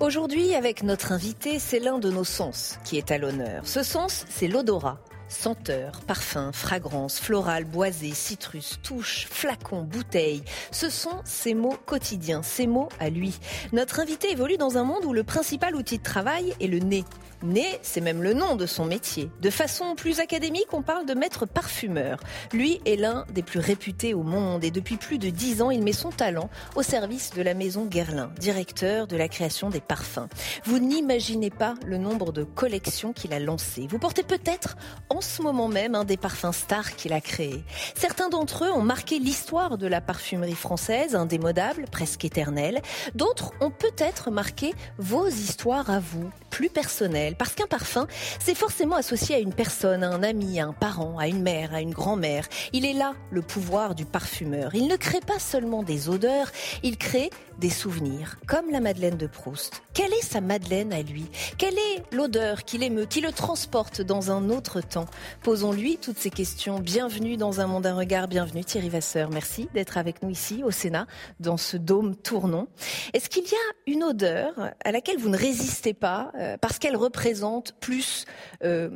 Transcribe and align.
Aujourd'hui, 0.00 0.54
avec 0.54 0.82
notre 0.82 1.12
invité, 1.12 1.58
c'est 1.58 1.78
l'un 1.78 1.98
de 1.98 2.10
nos 2.10 2.24
sens 2.24 2.78
qui 2.84 2.96
est 2.96 3.10
à 3.10 3.18
l'honneur. 3.18 3.60
Ce 3.66 3.82
sens, 3.82 4.24
c'est 4.30 4.48
l'odorat. 4.48 4.98
Senteur, 5.30 5.92
parfum, 6.08 6.50
fragrance, 6.52 7.20
floral, 7.20 7.64
boisé, 7.64 8.10
citrus, 8.10 8.80
touche, 8.82 9.28
flacon, 9.30 9.82
bouteille. 9.82 10.42
Ce 10.72 10.90
sont 10.90 11.20
ses 11.24 11.54
mots 11.54 11.78
quotidiens, 11.86 12.42
ses 12.42 12.66
mots 12.66 12.88
à 12.98 13.10
lui. 13.10 13.38
Notre 13.72 14.00
invité 14.00 14.32
évolue 14.32 14.56
dans 14.56 14.76
un 14.76 14.82
monde 14.82 15.04
où 15.04 15.12
le 15.12 15.22
principal 15.22 15.76
outil 15.76 15.98
de 15.98 16.02
travail 16.02 16.52
est 16.60 16.66
le 16.66 16.80
nez. 16.80 17.04
Nez, 17.42 17.78
c'est 17.80 18.02
même 18.02 18.22
le 18.22 18.34
nom 18.34 18.56
de 18.56 18.66
son 18.66 18.84
métier. 18.84 19.30
De 19.40 19.48
façon 19.48 19.94
plus 19.94 20.20
académique, 20.20 20.66
on 20.72 20.82
parle 20.82 21.06
de 21.06 21.14
maître 21.14 21.46
parfumeur. 21.46 22.18
Lui 22.52 22.82
est 22.84 22.96
l'un 22.96 23.24
des 23.32 23.42
plus 23.42 23.60
réputés 23.60 24.12
au 24.12 24.22
monde 24.22 24.62
et 24.62 24.70
depuis 24.70 24.96
plus 24.96 25.18
de 25.18 25.30
dix 25.30 25.62
ans, 25.62 25.70
il 25.70 25.82
met 25.82 25.92
son 25.92 26.10
talent 26.10 26.50
au 26.74 26.82
service 26.82 27.30
de 27.30 27.40
la 27.40 27.54
maison 27.54 27.86
Guerlain, 27.86 28.30
directeur 28.38 29.06
de 29.06 29.16
la 29.16 29.28
création 29.28 29.70
des 29.70 29.80
parfums. 29.80 30.28
Vous 30.64 30.80
n'imaginez 30.80 31.48
pas 31.50 31.76
le 31.86 31.96
nombre 31.96 32.32
de 32.32 32.44
collections 32.44 33.14
qu'il 33.14 33.32
a 33.32 33.38
lancées. 33.38 33.86
Vous 33.88 33.98
portez 33.98 34.22
peut-être 34.22 34.76
en 35.08 35.19
ce 35.20 35.42
moment 35.42 35.68
même 35.68 35.94
un 35.94 36.04
des 36.04 36.16
parfums 36.16 36.52
stars 36.52 36.96
qu'il 36.96 37.12
a 37.12 37.20
créés. 37.20 37.62
Certains 37.94 38.28
d'entre 38.28 38.64
eux 38.64 38.72
ont 38.72 38.82
marqué 38.82 39.18
l'histoire 39.18 39.78
de 39.78 39.86
la 39.86 40.00
parfumerie 40.00 40.54
française, 40.54 41.14
indémodable, 41.14 41.86
presque 41.90 42.24
éternelle. 42.24 42.80
D'autres 43.14 43.52
ont 43.60 43.70
peut-être 43.70 44.30
marqué 44.30 44.74
vos 44.98 45.26
histoires 45.28 45.90
à 45.90 46.00
vous, 46.00 46.30
plus 46.50 46.70
personnelles 46.70 47.36
parce 47.36 47.54
qu'un 47.54 47.66
parfum, 47.66 48.06
c'est 48.38 48.54
forcément 48.54 48.96
associé 48.96 49.36
à 49.36 49.38
une 49.38 49.52
personne, 49.52 50.02
à 50.02 50.10
un 50.10 50.22
ami, 50.22 50.60
à 50.60 50.66
un 50.66 50.72
parent, 50.72 51.18
à 51.18 51.28
une 51.28 51.42
mère, 51.42 51.74
à 51.74 51.80
une 51.80 51.92
grand-mère. 51.92 52.46
Il 52.72 52.84
est 52.84 52.92
là 52.92 53.14
le 53.30 53.42
pouvoir 53.42 53.94
du 53.94 54.04
parfumeur. 54.04 54.74
Il 54.74 54.88
ne 54.88 54.96
crée 54.96 55.20
pas 55.20 55.38
seulement 55.38 55.82
des 55.82 56.08
odeurs, 56.08 56.50
il 56.82 56.96
crée 56.98 57.30
des 57.58 57.70
souvenirs, 57.70 58.38
comme 58.46 58.70
la 58.70 58.80
Madeleine 58.80 59.18
de 59.18 59.26
Proust. 59.26 59.82
Quelle 59.92 60.12
est 60.14 60.24
sa 60.24 60.40
Madeleine 60.40 60.92
à 60.92 61.02
lui? 61.02 61.26
Quelle 61.58 61.74
est 61.74 62.02
l'odeur 62.10 62.64
qui 62.64 62.78
l'émeut, 62.78 63.04
qui 63.04 63.20
le 63.20 63.32
transporte 63.32 64.00
dans 64.00 64.30
un 64.30 64.48
autre 64.48 64.80
temps? 64.80 65.06
Posons-lui 65.42 65.98
toutes 65.98 66.18
ces 66.18 66.30
questions. 66.30 66.78
Bienvenue 66.78 67.36
dans 67.36 67.60
un 67.60 67.66
monde 67.66 67.86
un 67.86 67.94
regard, 67.94 68.28
bienvenue 68.28 68.64
Thierry 68.64 68.88
Vasseur. 68.88 69.30
Merci 69.30 69.68
d'être 69.74 69.98
avec 69.98 70.22
nous 70.22 70.30
ici 70.30 70.62
au 70.64 70.70
Sénat, 70.70 71.06
dans 71.40 71.56
ce 71.56 71.76
dôme 71.76 72.16
tournant. 72.16 72.68
Est-ce 73.12 73.28
qu'il 73.28 73.44
y 73.44 73.54
a 73.54 73.92
une 73.92 74.04
odeur 74.04 74.52
à 74.84 74.92
laquelle 74.92 75.18
vous 75.18 75.28
ne 75.28 75.36
résistez 75.36 75.94
pas 75.94 76.32
euh, 76.38 76.56
parce 76.60 76.78
qu'elle 76.78 76.96
représente 76.96 77.72
plus 77.80 78.24
euh, 78.64 78.90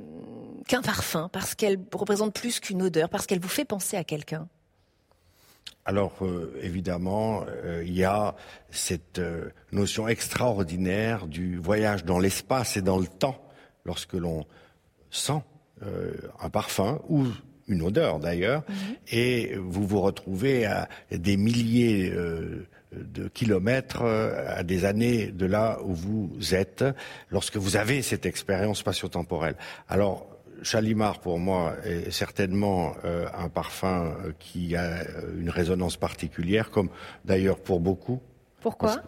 qu'un 0.69 0.83
parfum, 0.83 1.29
parce 1.33 1.55
qu'elle 1.55 1.79
représente 1.93 2.35
plus 2.35 2.61
qu'une 2.61 2.83
odeur, 2.83 3.09
parce 3.09 3.27
qu'elle 3.27 3.41
vous 3.41 3.49
fait 3.49 3.65
penser 3.65 3.97
à 3.97 4.05
quelqu'un? 4.05 4.49
Alors 5.87 6.15
euh, 6.23 6.59
évidemment, 6.63 7.45
il 7.83 7.95
y 7.95 8.05
a 8.05 8.35
cette 8.71 9.21
notion 9.73 10.09
extraordinaire 10.09 11.27
du 11.27 11.59
voyage 11.59 12.05
dans 12.05 12.19
l'espace 12.19 12.77
et 12.77 12.83
dans 12.83 12.99
le 12.99 13.07
temps 13.07 13.45
lorsque 13.85 14.15
l'on 14.15 14.47
sent 15.11 15.43
un 16.41 16.51
parfum 16.51 17.01
ou 17.09 17.27
une 17.69 17.83
odeur 17.83 18.19
d'ailleurs, 18.21 18.63
Mhm. 18.69 18.75
et 19.13 19.55
vous 19.57 19.87
vous 19.87 20.01
retrouvez 20.01 20.67
à 20.67 20.89
des 21.11 21.37
milliers 21.37 22.13
de 22.93 23.29
kilomètres, 23.29 24.03
à 24.05 24.63
des 24.63 24.85
années 24.85 25.27
de 25.29 25.47
là 25.47 25.79
où 25.85 25.95
vous 25.95 26.55
êtes, 26.55 26.85
lorsque 27.31 27.57
vous 27.57 27.77
avez 27.77 28.03
cette 28.03 28.27
expérience 28.27 28.79
spatio-temporelle. 28.81 29.57
Alors, 29.89 30.27
Chalimar, 30.63 31.21
pour 31.21 31.39
moi, 31.39 31.75
est 31.85 32.11
certainement 32.11 32.95
euh, 33.05 33.27
un 33.37 33.49
parfum 33.49 34.15
euh, 34.25 34.33
qui 34.39 34.77
a 34.77 35.01
euh, 35.01 35.39
une 35.39 35.51
résonance 35.51 35.97
particulière, 35.97 36.71
comme 36.71 36.89
d'ailleurs 37.25 37.59
pour 37.59 37.81
beaucoup. 37.81 38.21
Pourquoi? 38.63 39.03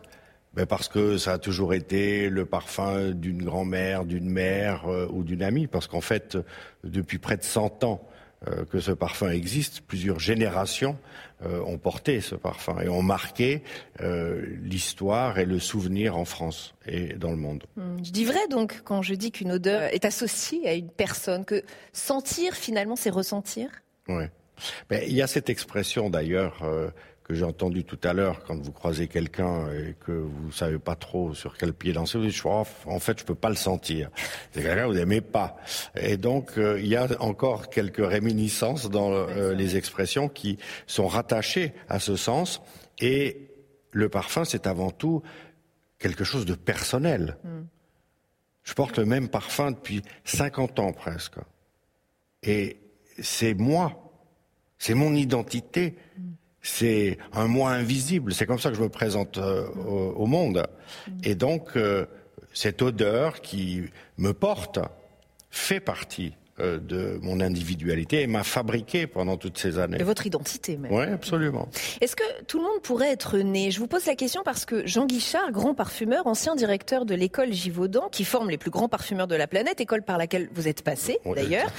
Ben 0.56 0.64
parce 0.66 0.88
que 0.88 1.18
ça 1.18 1.34
a 1.34 1.38
toujours 1.38 1.74
été 1.74 2.28
le 2.30 2.46
parfum 2.46 3.10
d'une 3.10 3.42
grand-mère, 3.44 4.04
d'une 4.06 4.28
mère 4.30 4.86
euh, 4.88 5.06
ou 5.12 5.22
d'une 5.22 5.42
amie. 5.42 5.66
Parce 5.66 5.86
qu'en 5.86 6.00
fait, 6.00 6.36
euh, 6.36 6.42
depuis 6.84 7.18
près 7.18 7.36
de 7.36 7.42
100 7.44 7.84
ans 7.84 8.08
euh, 8.48 8.64
que 8.64 8.80
ce 8.80 8.92
parfum 8.92 9.30
existe, 9.30 9.82
plusieurs 9.82 10.18
générations 10.18 10.96
euh, 11.44 11.60
ont 11.66 11.76
porté 11.78 12.20
ce 12.22 12.34
parfum 12.34 12.80
et 12.80 12.88
ont 12.88 13.02
marqué 13.02 13.62
euh, 14.00 14.46
l'histoire 14.62 15.38
et 15.38 15.44
le 15.44 15.58
souvenir 15.58 16.16
en 16.16 16.24
France 16.24 16.74
et 16.86 17.14
dans 17.14 17.30
le 17.30 17.36
monde. 17.36 17.64
Hmm, 17.76 17.96
Je 18.02 18.10
dis 18.10 18.24
vrai 18.24 18.46
donc 18.50 18.80
quand 18.84 19.02
je 19.02 19.14
dis 19.14 19.32
qu'une 19.32 19.52
odeur 19.52 19.82
est 19.82 20.04
associée 20.06 20.66
à 20.68 20.74
une 20.74 20.88
personne, 20.90 21.44
que 21.44 21.62
sentir 21.92 22.54
finalement 22.54 22.96
c'est 22.96 23.10
ressentir? 23.10 23.68
Ouais. 24.08 24.30
Ben, 24.88 25.02
il 25.06 25.12
y 25.14 25.20
a 25.20 25.26
cette 25.26 25.50
expression 25.50 26.08
d'ailleurs 26.08 26.62
euh, 26.62 26.88
que 27.26 27.34
j'ai 27.34 27.44
entendue 27.44 27.82
tout 27.82 27.98
à 28.04 28.12
l'heure 28.12 28.44
quand 28.44 28.56
vous 28.56 28.70
croisez 28.70 29.08
quelqu'un 29.08 29.68
et 29.72 29.96
que 29.98 30.12
vous 30.12 30.52
savez 30.52 30.78
pas 30.78 30.94
trop 30.94 31.34
sur 31.34 31.58
quel 31.58 31.72
pied 31.72 31.92
danser. 31.92 32.18
Vous 32.18 32.26
dites, 32.26 32.40
Oh, 32.44 32.62
en 32.84 33.00
fait, 33.00 33.18
je 33.18 33.24
peux 33.24 33.34
pas 33.34 33.48
le 33.48 33.56
sentir. 33.56 34.10
C'est 34.52 34.62
quelqu'un 34.62 34.82
que 34.82 34.86
vous 34.86 34.94
n'aimez 34.94 35.20
pas. 35.20 35.56
Et 35.96 36.18
donc, 36.18 36.56
euh, 36.56 36.78
il 36.78 36.86
y 36.86 36.94
a 36.94 37.08
encore 37.20 37.68
quelques 37.68 38.06
réminiscences 38.06 38.88
dans 38.88 39.10
euh, 39.10 39.54
les 39.54 39.76
expressions 39.76 40.28
qui 40.28 40.58
sont 40.86 41.08
rattachées 41.08 41.72
à 41.88 41.98
ce 41.98 42.14
sens. 42.14 42.62
Et 43.00 43.50
le 43.90 44.08
parfum, 44.08 44.44
c'est 44.44 44.68
avant 44.68 44.92
tout 44.92 45.24
quelque 45.98 46.22
chose 46.22 46.46
de 46.46 46.54
personnel. 46.54 47.38
Je 48.62 48.72
porte 48.74 48.98
le 48.98 49.04
même 49.04 49.28
parfum 49.28 49.72
depuis 49.72 50.02
50 50.26 50.78
ans 50.78 50.92
presque. 50.92 51.38
Et 52.44 52.78
c'est 53.20 53.54
moi, 53.54 54.12
c'est 54.78 54.94
mon 54.94 55.12
identité, 55.12 55.96
c'est 56.66 57.18
un 57.32 57.46
moi 57.46 57.70
invisible, 57.70 58.34
c'est 58.34 58.44
comme 58.44 58.58
ça 58.58 58.70
que 58.70 58.76
je 58.76 58.82
me 58.82 58.88
présente 58.88 59.38
euh, 59.38 59.68
au, 59.68 60.26
monde. 60.26 60.66
Et 61.22 61.36
donc, 61.36 61.76
euh, 61.76 62.06
cette 62.52 62.82
odeur 62.82 63.40
qui 63.40 63.84
me 64.18 64.32
porte 64.32 64.80
fait 65.50 65.78
partie 65.78 66.34
de 66.58 67.18
mon 67.22 67.40
individualité 67.40 68.22
et 68.22 68.26
m'a 68.26 68.42
fabriqué 68.44 69.06
pendant 69.06 69.36
toutes 69.36 69.58
ces 69.58 69.78
années. 69.78 69.98
de 69.98 70.04
votre 70.04 70.26
identité 70.26 70.76
même. 70.76 70.92
Oui, 70.92 71.04
absolument. 71.04 71.68
Est-ce 72.00 72.16
que 72.16 72.22
tout 72.46 72.58
le 72.58 72.64
monde 72.64 72.80
pourrait 72.82 73.10
être 73.10 73.36
né? 73.38 73.70
Je 73.70 73.78
vous 73.78 73.86
pose 73.86 74.06
la 74.06 74.14
question 74.14 74.42
parce 74.44 74.64
que 74.64 74.86
Jean 74.86 75.04
Guichard, 75.06 75.52
grand 75.52 75.74
parfumeur, 75.74 76.26
ancien 76.26 76.54
directeur 76.54 77.04
de 77.04 77.14
l'école 77.14 77.52
Givaudan, 77.52 78.08
qui 78.10 78.24
forme 78.24 78.48
les 78.48 78.56
plus 78.58 78.70
grands 78.70 78.88
parfumeurs 78.88 79.26
de 79.26 79.34
la 79.34 79.46
planète, 79.46 79.80
école 79.80 80.02
par 80.02 80.16
laquelle 80.16 80.48
vous 80.54 80.66
êtes 80.66 80.82
passé 80.82 81.18
Oui, 81.24 81.34
d'ailleurs, 81.36 81.70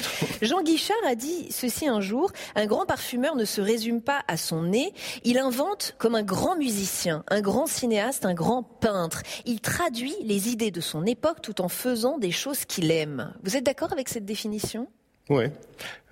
Jean 0.42 0.62
Guichard 0.62 0.98
a 1.08 1.16
dit 1.16 1.48
ceci 1.50 1.88
un 1.88 2.02
jour, 2.02 2.32
un 2.56 2.66
grand 2.68 2.86
parfumeur 2.86 3.36
ne 3.36 3.46
se 3.46 3.62
résume 3.62 4.02
pas 4.02 4.22
à 4.28 4.38
son 4.38 4.64
nez, 4.64 4.94
il 5.24 5.38
invente 5.40 5.96
comme 5.98 6.14
un 6.16 6.24
grand 6.24 6.56
musicien, 6.56 7.24
un 7.30 7.42
grand 7.42 7.66
cinéaste, 7.66 8.26
un 8.26 8.34
grand 8.36 8.64
peintre. 8.64 9.24
Il 9.46 9.60
traduit 9.60 10.14
les 10.24 10.50
idées 10.50 10.72
de 10.72 10.82
son 10.82 11.06
époque 11.06 11.42
tout 11.42 11.62
en 11.62 11.68
faisant 11.70 12.18
des 12.20 12.32
choses 12.32 12.66
qu'il 12.66 12.92
aime. 12.92 13.34
Vous 13.44 13.56
êtes 13.58 13.64
d'accord 13.66 13.92
avec 13.92 14.10
cette 14.10 14.26
définition? 14.26 14.67
Oui. 15.30 15.46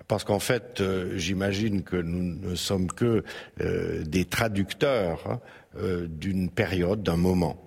Parce 0.08 0.24
qu'en 0.24 0.38
fait, 0.38 0.80
euh, 0.80 1.16
j'imagine 1.16 1.82
que 1.82 1.96
nous 1.96 2.48
ne 2.48 2.54
sommes 2.54 2.86
que 2.86 3.24
euh, 3.60 4.04
des 4.04 4.24
traducteurs 4.24 5.22
hein, 5.28 5.40
euh, 5.78 6.06
d'une 6.08 6.48
période, 6.48 7.02
d'un 7.02 7.16
moment. 7.16 7.60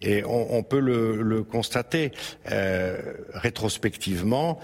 Et 0.00 0.22
on, 0.24 0.54
on 0.54 0.62
peut 0.62 0.78
le, 0.78 1.22
le 1.22 1.42
constater 1.42 2.12
rétrospectivement, 3.34 4.60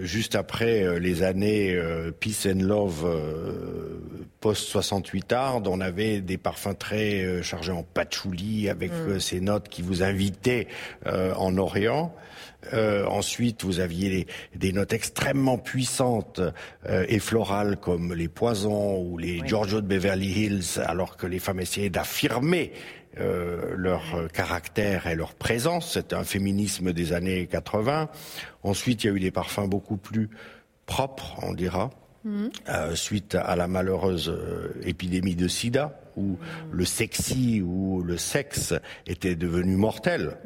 juste 0.00 0.34
après 0.34 0.98
les 0.98 1.22
années 1.22 1.78
Peace 2.20 2.46
and 2.46 2.60
Love 2.62 3.04
euh, 3.04 4.00
post 4.40 4.68
68 4.68 5.32
Ard, 5.32 5.62
on 5.66 5.80
avait 5.80 6.22
des 6.22 6.38
parfums 6.38 6.74
très 6.78 7.42
chargés 7.42 7.72
en 7.72 7.82
patchouli 7.82 8.70
avec 8.70 8.92
euh, 8.92 9.18
ces 9.18 9.40
notes 9.40 9.68
qui 9.68 9.82
vous 9.82 10.02
invitaient 10.02 10.68
en 11.04 11.56
Orient. 11.58 12.14
Euh, 12.72 13.06
ensuite, 13.06 13.64
vous 13.64 13.80
aviez 13.80 14.08
les- 14.10 14.26
des 14.54 14.72
notes 14.72 14.92
extrêmement 14.92 15.56
puissantes 15.58 16.40
euh, 16.88 17.04
et 17.08 17.18
florales 17.18 17.76
comme 17.78 18.12
les 18.14 18.28
poisons 18.28 19.00
ou 19.02 19.16
les 19.18 19.40
Giorgio 19.46 19.80
de 19.80 19.86
Beverly 19.86 20.28
Hills, 20.44 20.80
alors 20.84 21.16
que 21.16 21.26
les 21.26 21.38
femmes 21.38 21.60
essayaient 21.60 21.90
d'affirmer 21.90 22.72
euh, 23.18 23.72
leur 23.76 24.02
euh, 24.14 24.28
caractère 24.28 25.06
et 25.08 25.16
leur 25.16 25.34
présence. 25.34 25.94
C'était 25.94 26.14
un 26.14 26.22
féminisme 26.24 26.92
des 26.92 27.12
années 27.12 27.46
80. 27.46 28.08
Ensuite, 28.62 29.02
il 29.02 29.06
y 29.08 29.10
a 29.10 29.16
eu 29.16 29.20
des 29.20 29.30
parfums 29.32 29.66
beaucoup 29.66 29.96
plus 29.96 30.28
propres, 30.86 31.36
on 31.42 31.52
dira, 31.54 31.90
euh, 32.68 32.94
suite 32.94 33.34
à 33.34 33.56
la 33.56 33.66
malheureuse 33.66 34.28
euh, 34.28 34.74
épidémie 34.84 35.34
de 35.34 35.48
sida, 35.48 35.98
où 36.16 36.36
le 36.70 36.84
sexy 36.84 37.62
ou 37.64 38.02
le 38.02 38.16
sexe 38.18 38.74
était 39.06 39.34
devenu 39.36 39.76
mortel. 39.76 40.36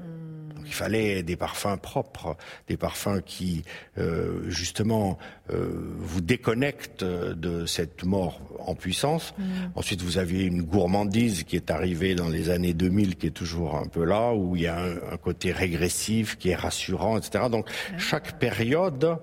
Donc, 0.65 0.73
il 0.73 0.77
fallait 0.77 1.23
des 1.23 1.37
parfums 1.37 1.77
propres, 1.77 2.39
des 2.69 2.79
parfums 2.79 3.21
qui, 3.25 3.65
euh, 3.99 4.49
justement, 4.49 5.19
euh, 5.53 5.93
vous 5.99 6.23
déconnectent 6.23 7.05
de 7.05 7.67
cette 7.67 8.03
mort 8.05 8.41
en 8.59 8.75
puissance. 8.75 9.35
Ensuite, 9.75 10.01
vous 10.01 10.17
aviez 10.17 10.45
une 10.45 10.63
gourmandise 10.63 11.45
qui 11.45 11.57
est 11.57 11.71
arrivée 11.71 12.15
dans 12.15 12.31
les 12.31 12.49
années 12.49 12.73
2000, 12.73 13.17
qui 13.17 13.27
est 13.27 13.31
toujours 13.31 13.77
un 13.77 13.87
peu 13.87 14.05
là, 14.05 14.33
où 14.33 14.57
il 14.57 14.63
y 14.63 14.67
a 14.67 14.81
un, 14.81 15.13
un 15.13 15.17
côté 15.19 15.53
régressif, 15.53 16.39
qui 16.39 16.49
est 16.49 16.55
rassurant, 16.55 17.19
etc. 17.19 17.45
Donc, 17.51 17.69
chaque 17.99 18.39
période 18.39 19.19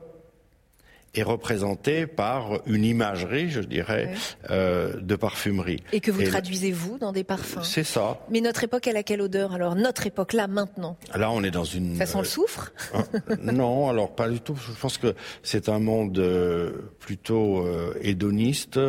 est 1.14 1.24
représentée 1.24 2.08
par 2.08 2.62
une 2.66 2.86
imagerie, 2.86 3.50
je 3.50 3.60
dirais, 3.60 4.14
euh, 4.50 4.94
de 5.02 5.16
parfumerie. 5.16 5.84
Et 5.92 6.00
que 6.00 6.10
vous 6.12 6.22
Et 6.22 6.26
traduisez, 6.26 6.72
vous, 6.72 6.98
dans 6.98 7.12
des 7.12 7.24
parfums. 7.24 7.64
C'est 7.64 7.84
ça. 7.84 8.20
Mais 8.30 8.40
notre 8.40 8.64
époque, 8.64 8.88
elle 8.88 8.98
a 8.98 9.04
quelle 9.04 9.22
odeur 9.22 9.54
alors 9.54 9.76
Notre 9.76 10.08
époque, 10.08 10.34
là, 10.34 10.48
maintenant? 10.48 10.98
Là, 11.14 11.32
on 11.32 11.44
est 11.44 11.52
dans 11.52 11.66
une. 11.66 11.98
Ça 11.98 12.06
sent 12.06 12.20
le 12.20 12.24
soufre? 12.24 12.72
Hein 12.94 13.04
non, 13.42 13.90
alors 13.90 14.16
pas 14.16 14.30
du 14.30 14.40
tout. 14.40 14.56
Je 14.56 14.80
pense 14.80 14.98
que 14.98 15.14
c'est 15.44 15.68
un 15.68 15.80
monde 15.80 16.18
euh, 16.18 16.72
plutôt 17.00 17.66
euh, 17.66 17.94
hédoniste, 18.02 18.80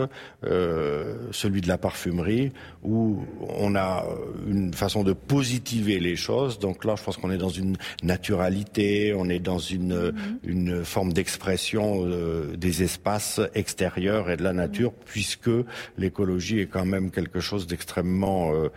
euh, 0.45 1.15
celui 1.33 1.61
de 1.61 1.69
la 1.69 1.79
parfumerie, 1.79 2.53
où 2.85 3.25
on 3.41 3.75
a 3.75 4.05
une 4.47 4.73
façon 4.75 5.03
de 5.03 5.13
positiver 5.13 5.99
les 5.99 6.17
choses. 6.17 6.59
Donc 6.59 6.85
là, 6.85 6.95
je 6.97 7.03
pense 7.03 7.17
qu'on 7.17 7.31
est 7.31 7.39
dans 7.39 7.49
une 7.49 7.77
naturalité, 8.03 9.13
on 9.17 9.29
est 9.29 9.41
dans 9.41 9.59
une, 9.59 10.13
une 10.45 10.85
forme 10.85 11.13
d'expression 11.13 12.12
euh, 12.13 12.57
des 12.57 12.83
espaces 12.83 13.41
extérieurs 13.55 14.31
et 14.31 14.37
de 14.37 14.43
la 14.43 14.53
nature, 14.53 14.93
puisque 15.05 15.51
l'écologie 15.99 16.61
est 16.61 16.67
quand 16.67 16.85
même 16.85 17.11
quelque 17.11 17.41
chose 17.41 17.67
d'extrêmement 17.67 18.53
euh, 18.53 18.69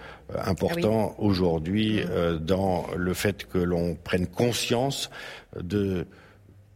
important 0.44 1.16
aujourd'hui 1.18 2.02
euh, 2.02 2.38
dans 2.38 2.86
le 2.96 3.14
fait 3.14 3.46
que 3.46 3.58
l'on 3.58 3.96
prenne 3.96 4.28
conscience 4.28 5.10
de 5.62 6.06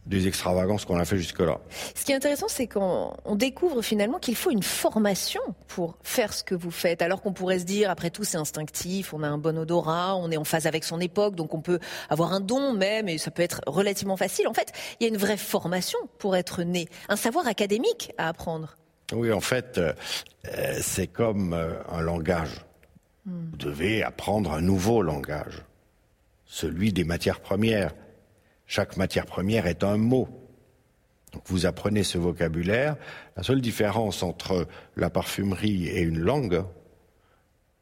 des 0.06 0.26
extravagances 0.26 0.84
qu'on 0.84 0.98
a 0.98 1.04
fait 1.04 1.18
jusque-là. 1.18 1.60
Ce 1.94 2.04
qui 2.04 2.12
est 2.12 2.14
intéressant, 2.14 2.48
c'est 2.48 2.66
qu'on 2.66 3.12
on 3.24 3.36
découvre 3.36 3.82
finalement 3.82 4.18
qu'il 4.18 4.34
faut 4.34 4.50
une 4.50 4.62
formation 4.62 5.42
pour 5.68 5.96
faire 6.02 6.32
ce 6.32 6.42
que 6.42 6.54
vous 6.54 6.70
faites. 6.70 7.02
Alors 7.02 7.22
qu'on 7.22 7.32
pourrait 7.32 7.58
se 7.58 7.64
dire, 7.64 7.90
après 7.90 8.10
tout, 8.10 8.24
c'est 8.24 8.38
instinctif, 8.38 9.14
on 9.14 9.22
a 9.22 9.28
un 9.28 9.38
bon 9.38 9.58
odorat, 9.58 10.16
on 10.16 10.30
est 10.30 10.36
en 10.36 10.44
phase 10.44 10.66
avec 10.66 10.84
son 10.84 11.00
époque, 11.00 11.36
donc 11.36 11.54
on 11.54 11.60
peut 11.60 11.78
avoir 12.08 12.32
un 12.32 12.40
don 12.40 12.72
même, 12.72 13.08
et 13.08 13.18
ça 13.18 13.30
peut 13.30 13.42
être 13.42 13.60
relativement 13.66 14.16
facile. 14.16 14.48
En 14.48 14.54
fait, 14.54 14.72
il 14.98 15.04
y 15.04 15.06
a 15.06 15.12
une 15.12 15.20
vraie 15.20 15.36
formation 15.36 15.98
pour 16.18 16.36
être 16.36 16.62
né, 16.62 16.88
un 17.08 17.16
savoir 17.16 17.46
académique 17.46 18.12
à 18.18 18.28
apprendre. 18.28 18.76
Oui, 19.12 19.32
en 19.32 19.40
fait, 19.40 19.78
euh, 19.78 19.92
euh, 20.46 20.78
c'est 20.80 21.06
comme 21.06 21.52
euh, 21.52 21.74
un 21.88 22.00
langage. 22.00 22.64
Vous 23.26 23.56
devez 23.58 24.02
apprendre 24.02 24.52
un 24.52 24.60
nouveau 24.60 25.02
langage, 25.02 25.62
celui 26.46 26.92
des 26.92 27.04
matières 27.04 27.40
premières. 27.40 27.92
Chaque 28.70 28.96
matière 28.96 29.26
première 29.26 29.66
est 29.66 29.82
un 29.82 29.96
mot. 29.96 30.28
Donc 31.32 31.42
vous 31.46 31.66
apprenez 31.66 32.04
ce 32.04 32.18
vocabulaire. 32.18 32.94
La 33.36 33.42
seule 33.42 33.60
différence 33.60 34.22
entre 34.22 34.68
la 34.94 35.10
parfumerie 35.10 35.88
et 35.88 36.02
une 36.02 36.20
langue, 36.20 36.62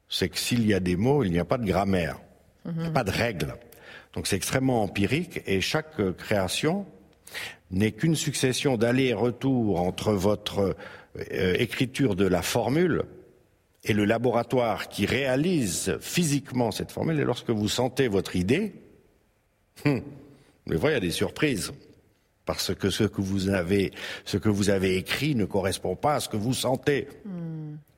c'est 0.09 0.31
que 0.31 0.39
s'il 0.39 0.67
y 0.67 0.73
a 0.73 0.81
des 0.81 0.97
mots, 0.97 1.25
il 1.25 1.31
n'y 1.31 1.41
a 1.41 1.45
pas 1.45 1.59
de 1.59 1.67
grammaire, 1.67 2.19
il 2.65 2.73
n'y 2.73 2.87
a 2.87 2.91
pas 2.91 3.05
de 3.05 3.11
règles. 3.11 3.55
Donc 4.15 4.27
c'est 4.27 4.37
extrêmement 4.37 4.83
empirique 4.83 5.43
et 5.47 5.61
chaque 5.61 6.01
euh, 6.01 6.15
création 6.15 6.87
n'est 7.71 7.93
qu'une 7.93 8.17
succession 8.17 8.79
d'allers-retours 8.79 9.83
entre 9.83 10.15
votre 10.15 10.75
euh, 11.19 11.55
écriture 11.59 12.17
de 12.17 12.25
la 12.25 12.41
formule 12.41 13.03
et 13.85 13.93
le 13.93 14.07
laboratoire 14.07 14.89
qui 14.89 15.05
réalise 15.05 15.99
physiquement 16.01 16.71
cette 16.71 16.93
formule. 16.93 17.21
Et 17.21 17.25
lorsque 17.25 17.51
vous 17.51 17.69
sentez 17.69 18.09
votre 18.09 18.37
idée, 18.37 18.73
hum, 19.85 20.01
mais 20.69 20.77
voilà, 20.77 20.97
il 20.97 21.01
y 21.01 21.05
a 21.05 21.09
des 21.09 21.11
surprises. 21.11 21.73
Parce 22.45 22.75
que 22.75 22.89
ce 22.89 23.05
que 23.05 23.21
vous 23.21 23.51
avez, 23.51 23.93
ce 24.25 24.39
que 24.39 24.49
vous 24.49 24.71
avez 24.71 24.97
écrit 24.97 25.35
ne 25.35 25.45
correspond 25.45 25.97
pas 25.97 26.15
à 26.15 26.21
ce 26.21 26.29
que 26.29 26.37
vous 26.39 26.55
sentez. 26.55 27.09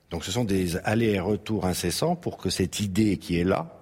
Donc 0.09 0.25
ce 0.25 0.31
sont 0.31 0.43
des 0.43 0.75
allers 0.77 1.13
et 1.13 1.19
retours 1.21 1.65
incessants 1.65 2.17
pour 2.17 2.37
que 2.37 2.49
cette 2.49 2.81
idée 2.81 3.15
qui 3.17 3.39
est 3.39 3.45
là, 3.45 3.81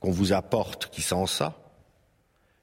qu'on 0.00 0.10
vous 0.10 0.32
apporte 0.32 0.88
qui 0.90 1.00
sent 1.00 1.26
ça, 1.28 1.56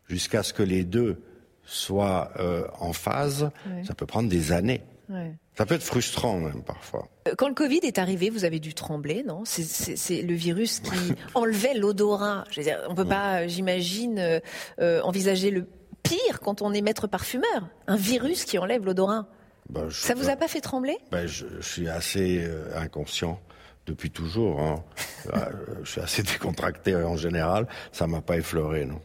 jusqu'à 0.09 0.43
ce 0.43 0.51
que 0.51 0.63
les 0.63 0.83
deux 0.83 1.21
soient 1.63 2.31
euh, 2.39 2.67
en 2.79 2.91
phase, 2.91 3.49
ça 3.85 3.93
peut 3.93 4.05
prendre 4.05 4.27
des 4.27 4.51
années. 4.51 4.81
Ça 5.59 5.65
peut 5.65 5.75
être 5.75 5.83
frustrant 5.83 6.37
même 6.37 6.63
parfois. 6.63 7.09
Euh, 7.27 7.33
Quand 7.37 7.49
le 7.49 7.53
Covid 7.53 7.79
est 7.83 7.97
arrivé, 7.97 8.29
vous 8.29 8.45
avez 8.45 8.61
dû 8.61 8.73
trembler, 8.73 9.23
non? 9.27 9.43
C'est- 9.43 10.21
le 10.21 10.33
virus 10.33 10.79
qui 10.79 10.89
enlevait 11.35 11.73
l'odorat. 11.73 12.45
Je 12.49 12.61
veux 12.61 12.63
dire, 12.63 12.79
on 12.87 12.95
peut 12.95 13.03
pas, 13.03 13.41
euh, 13.41 13.47
j'imagine, 13.49 14.19
euh, 14.19 14.39
euh, 14.79 15.01
envisager 15.01 15.51
le 15.51 15.67
pire 16.01 16.39
quand 16.39 16.61
on 16.61 16.71
est 16.73 16.79
maître 16.79 17.07
parfumeur. 17.07 17.67
Un 17.87 17.97
virus 17.97 18.45
qui 18.45 18.57
enlève 18.57 18.85
l'odorat. 18.85 19.27
Ben, 19.69 19.89
Ça 19.91 20.13
vous 20.15 20.29
a 20.29 20.37
pas 20.37 20.47
fait 20.47 20.61
trembler? 20.61 20.97
Ben, 21.11 21.27
je, 21.27 21.45
je 21.59 21.67
suis 21.67 21.89
assez 21.89 22.39
euh, 22.41 22.71
inconscient 22.77 23.37
depuis 23.85 24.11
toujours. 24.11 24.61
hein. 24.61 24.81
Euh, 25.35 25.49
je 25.83 25.91
suis 25.91 25.99
assez 26.01 26.23
décontracté 26.23 26.95
en 26.95 27.17
général. 27.17 27.67
Ça 27.91 28.07
m'a 28.07 28.21
pas 28.21 28.37
effleuré, 28.37 28.85
non. 28.85 29.01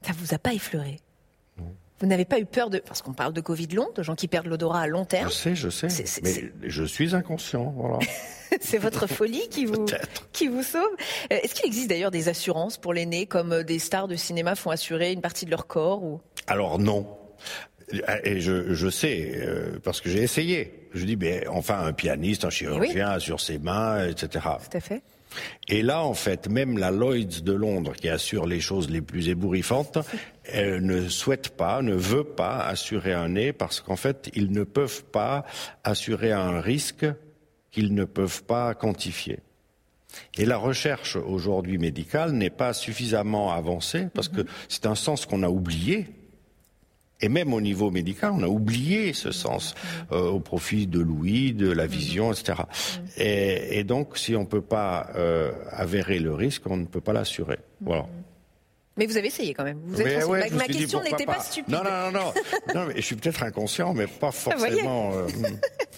Ça 0.00 0.12
vous 0.18 0.32
a 0.32 0.38
pas 0.38 0.54
effleuré? 0.54 0.98
Vous 2.00 2.06
n'avez 2.06 2.24
pas 2.24 2.38
eu 2.38 2.46
peur 2.46 2.70
de... 2.70 2.78
Parce 2.78 3.02
qu'on 3.02 3.12
parle 3.12 3.32
de 3.32 3.40
Covid 3.40 3.68
long, 3.68 3.88
de 3.94 4.02
gens 4.02 4.14
qui 4.14 4.28
perdent 4.28 4.46
l'odorat 4.46 4.82
à 4.82 4.86
long 4.86 5.04
terme. 5.04 5.28
Je 5.28 5.34
sais, 5.34 5.54
je 5.54 5.68
sais. 5.68 5.88
Mais 6.22 6.52
je 6.68 6.84
suis 6.84 7.14
inconscient, 7.14 7.72
voilà. 7.76 7.98
C'est 8.60 8.78
votre 8.78 9.06
folie 9.06 9.48
qui 9.50 9.66
vous, 9.66 9.84
qui 10.32 10.48
vous 10.48 10.62
sauve. 10.62 10.82
Euh, 11.32 11.36
Est-ce 11.42 11.54
qu'il 11.54 11.66
existe 11.66 11.90
d'ailleurs 11.90 12.10
des 12.10 12.28
assurances 12.28 12.78
pour 12.78 12.94
l'aîné, 12.94 13.26
comme 13.26 13.52
euh, 13.52 13.62
des 13.62 13.78
stars 13.78 14.08
de 14.08 14.16
cinéma 14.16 14.54
font 14.54 14.70
assurer 14.70 15.12
une 15.12 15.20
partie 15.20 15.44
de 15.44 15.50
leur 15.50 15.66
corps 15.66 16.02
ou... 16.02 16.20
Alors 16.46 16.78
non. 16.78 17.06
Et 18.24 18.40
je, 18.40 18.74
je 18.74 18.88
sais, 18.88 19.32
euh, 19.36 19.78
parce 19.82 20.00
que 20.00 20.08
j'ai 20.10 20.22
essayé. 20.22 20.77
Je 20.94 21.04
dis, 21.04 21.16
ben, 21.16 21.44
enfin, 21.48 21.80
un 21.80 21.92
pianiste, 21.92 22.44
un 22.44 22.50
chirurgien 22.50 23.18
sur 23.18 23.40
ses 23.40 23.58
mains, 23.58 24.06
etc. 24.06 24.46
Tout 24.70 24.76
à 24.76 24.80
fait. 24.80 25.02
Et 25.68 25.82
là, 25.82 26.02
en 26.02 26.14
fait, 26.14 26.48
même 26.48 26.78
la 26.78 26.90
Lloyds 26.90 27.42
de 27.42 27.52
Londres, 27.52 27.92
qui 27.92 28.08
assure 28.08 28.46
les 28.46 28.60
choses 28.60 28.88
les 28.90 29.02
plus 29.02 29.28
ébouriffantes, 29.28 29.98
elle 30.44 30.84
ne 30.84 31.08
souhaite 31.08 31.50
pas, 31.50 31.82
ne 31.82 31.94
veut 31.94 32.24
pas 32.24 32.58
assurer 32.58 33.12
un 33.12 33.28
nez, 33.28 33.52
parce 33.52 33.80
qu'en 33.80 33.96
fait, 33.96 34.30
ils 34.34 34.50
ne 34.50 34.64
peuvent 34.64 35.04
pas 35.04 35.44
assurer 35.84 36.32
un 36.32 36.60
risque 36.60 37.06
qu'ils 37.70 37.94
ne 37.94 38.04
peuvent 38.04 38.44
pas 38.44 38.74
quantifier. 38.74 39.40
Et 40.38 40.46
la 40.46 40.56
recherche 40.56 41.16
aujourd'hui 41.16 41.76
médicale 41.76 42.32
n'est 42.32 42.50
pas 42.50 42.72
suffisamment 42.72 43.52
avancée, 43.52 44.08
parce 44.14 44.28
que 44.28 44.46
c'est 44.68 44.86
un 44.86 44.94
sens 44.94 45.26
qu'on 45.26 45.42
a 45.42 45.48
oublié. 45.48 46.06
Et 47.20 47.28
même 47.28 47.52
au 47.52 47.60
niveau 47.60 47.90
médical, 47.90 48.32
on 48.34 48.42
a 48.42 48.46
oublié 48.46 49.12
ce 49.12 49.32
sens 49.32 49.74
euh, 50.12 50.28
au 50.28 50.40
profit 50.40 50.86
de 50.86 51.00
l'ouïe, 51.00 51.52
de 51.52 51.70
la 51.70 51.86
vision, 51.86 52.32
etc. 52.32 52.62
Et, 53.16 53.78
et 53.78 53.84
donc, 53.84 54.16
si 54.16 54.36
on 54.36 54.42
ne 54.42 54.46
peut 54.46 54.60
pas 54.60 55.10
euh, 55.16 55.50
avérer 55.70 56.20
le 56.20 56.32
risque, 56.34 56.62
on 56.66 56.76
ne 56.76 56.86
peut 56.86 57.00
pas 57.00 57.12
l'assurer. 57.12 57.58
Voilà. 57.80 58.06
Mais 58.98 59.06
vous 59.06 59.16
avez 59.16 59.28
essayé 59.28 59.54
quand 59.54 59.64
même. 59.64 59.80
Vous 59.86 60.00
êtes 60.00 60.06
Mais 60.06 60.14
renseigné. 60.24 60.32
ouais, 60.32 60.50
ma 60.50 60.66
question 60.66 61.02
n'était 61.02 61.24
pas. 61.24 61.40
stupide. 61.40 61.72
Non, 61.72 61.82
non, 61.84 61.90
non, 61.90 62.20
non. 62.20 62.32
non 62.74 62.86
mais 62.86 62.96
je 62.96 63.00
suis 63.02 63.16
peut-être 63.16 63.42
inconscient, 63.44 63.94
mais 63.94 64.06
pas 64.06 64.30
voyez. 64.56 64.56
forcément. 64.82 65.12
euh, 65.14 65.26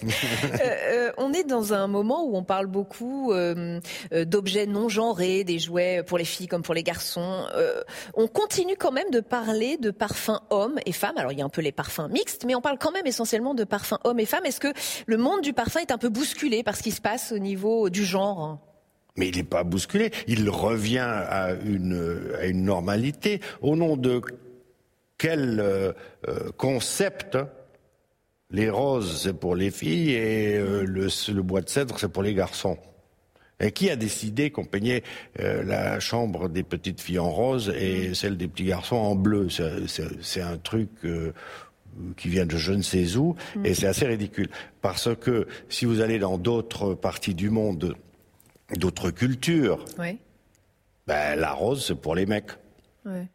Euh, 0.03 0.57
euh, 0.63 1.11
on 1.17 1.31
est 1.31 1.43
dans 1.43 1.73
un 1.75 1.85
moment 1.85 2.25
où 2.25 2.35
on 2.35 2.43
parle 2.43 2.65
beaucoup 2.65 3.31
euh, 3.33 3.79
d'objets 4.11 4.65
non 4.65 4.89
genrés, 4.89 5.43
des 5.43 5.59
jouets 5.59 6.01
pour 6.01 6.17
les 6.17 6.25
filles 6.25 6.47
comme 6.47 6.63
pour 6.63 6.73
les 6.73 6.81
garçons. 6.81 7.45
On 8.15 8.27
continue 8.27 8.75
quand 8.75 8.91
même 8.91 9.11
de 9.11 9.19
parler 9.19 9.77
de 9.77 9.91
parfums 9.91 10.39
hommes 10.49 10.79
et 10.87 10.91
femmes. 10.91 11.17
Alors 11.17 11.31
il 11.31 11.37
y 11.37 11.41
a 11.43 11.45
un 11.45 11.49
peu 11.49 11.61
les 11.61 11.71
parfums 11.71 12.07
mixtes, 12.09 12.45
mais 12.45 12.55
on 12.55 12.61
parle 12.61 12.79
quand 12.79 12.91
même 12.91 13.05
essentiellement 13.05 13.53
de 13.53 13.63
parfums 13.63 13.99
hommes 14.03 14.19
et 14.19 14.25
femmes. 14.25 14.45
Est-ce 14.45 14.59
que 14.59 14.73
le 15.05 15.17
monde 15.17 15.41
du 15.41 15.53
parfum 15.53 15.81
est 15.81 15.91
un 15.91 15.99
peu 15.99 16.09
bousculé 16.09 16.63
par 16.63 16.75
ce 16.75 16.81
qui 16.81 16.91
se 16.91 17.01
passe 17.01 17.31
au 17.31 17.37
niveau 17.39 17.91
du 17.91 18.03
genre 18.03 18.57
Mais 19.17 19.29
il 19.29 19.37
n'est 19.37 19.43
pas 19.43 19.63
bousculé. 19.63 20.11
Il 20.27 20.49
revient 20.49 20.99
à 20.99 21.51
une, 21.65 22.33
à 22.39 22.45
une 22.45 22.63
normalité. 22.63 23.41
Au 23.61 23.75
nom 23.75 23.97
de 23.97 24.21
quel 25.17 25.59
euh, 25.59 25.91
euh, 26.27 26.49
concept 26.57 27.37
les 28.51 28.69
roses, 28.69 29.21
c'est 29.23 29.33
pour 29.33 29.55
les 29.55 29.71
filles 29.71 30.11
et 30.11 30.57
euh, 30.57 30.83
le, 30.83 31.07
le, 31.33 31.41
bois 31.41 31.61
de 31.61 31.69
cèdre, 31.69 31.97
c'est 31.99 32.11
pour 32.11 32.23
les 32.23 32.33
garçons. 32.33 32.77
Et 33.59 33.71
qui 33.71 33.89
a 33.89 33.95
décidé 33.95 34.49
qu'on 34.49 34.65
peignait 34.65 35.03
euh, 35.39 35.63
la 35.63 35.99
chambre 35.99 36.49
des 36.49 36.63
petites 36.63 36.99
filles 36.99 37.19
en 37.19 37.29
rose 37.29 37.69
et 37.69 38.13
celle 38.13 38.35
des 38.35 38.47
petits 38.47 38.65
garçons 38.65 38.95
en 38.95 39.15
bleu? 39.15 39.47
C'est 39.89 40.41
un 40.41 40.57
truc 40.57 40.89
euh, 41.05 41.31
qui 42.17 42.27
vient 42.29 42.45
de 42.45 42.57
je 42.57 42.73
ne 42.73 42.81
sais 42.81 43.15
où 43.15 43.35
mm. 43.55 43.65
et 43.65 43.73
c'est 43.73 43.87
assez 43.87 44.07
ridicule. 44.07 44.49
Parce 44.81 45.09
que 45.15 45.47
si 45.69 45.85
vous 45.85 46.01
allez 46.01 46.19
dans 46.19 46.37
d'autres 46.37 46.93
parties 46.95 47.35
du 47.35 47.49
monde, 47.49 47.95
d'autres 48.77 49.11
cultures, 49.11 49.85
oui. 49.99 50.17
ben, 51.07 51.39
la 51.39 51.53
rose, 51.53 51.85
c'est 51.85 51.95
pour 51.95 52.15
les 52.15 52.25
mecs. 52.25 52.51
Oui. 53.05 53.27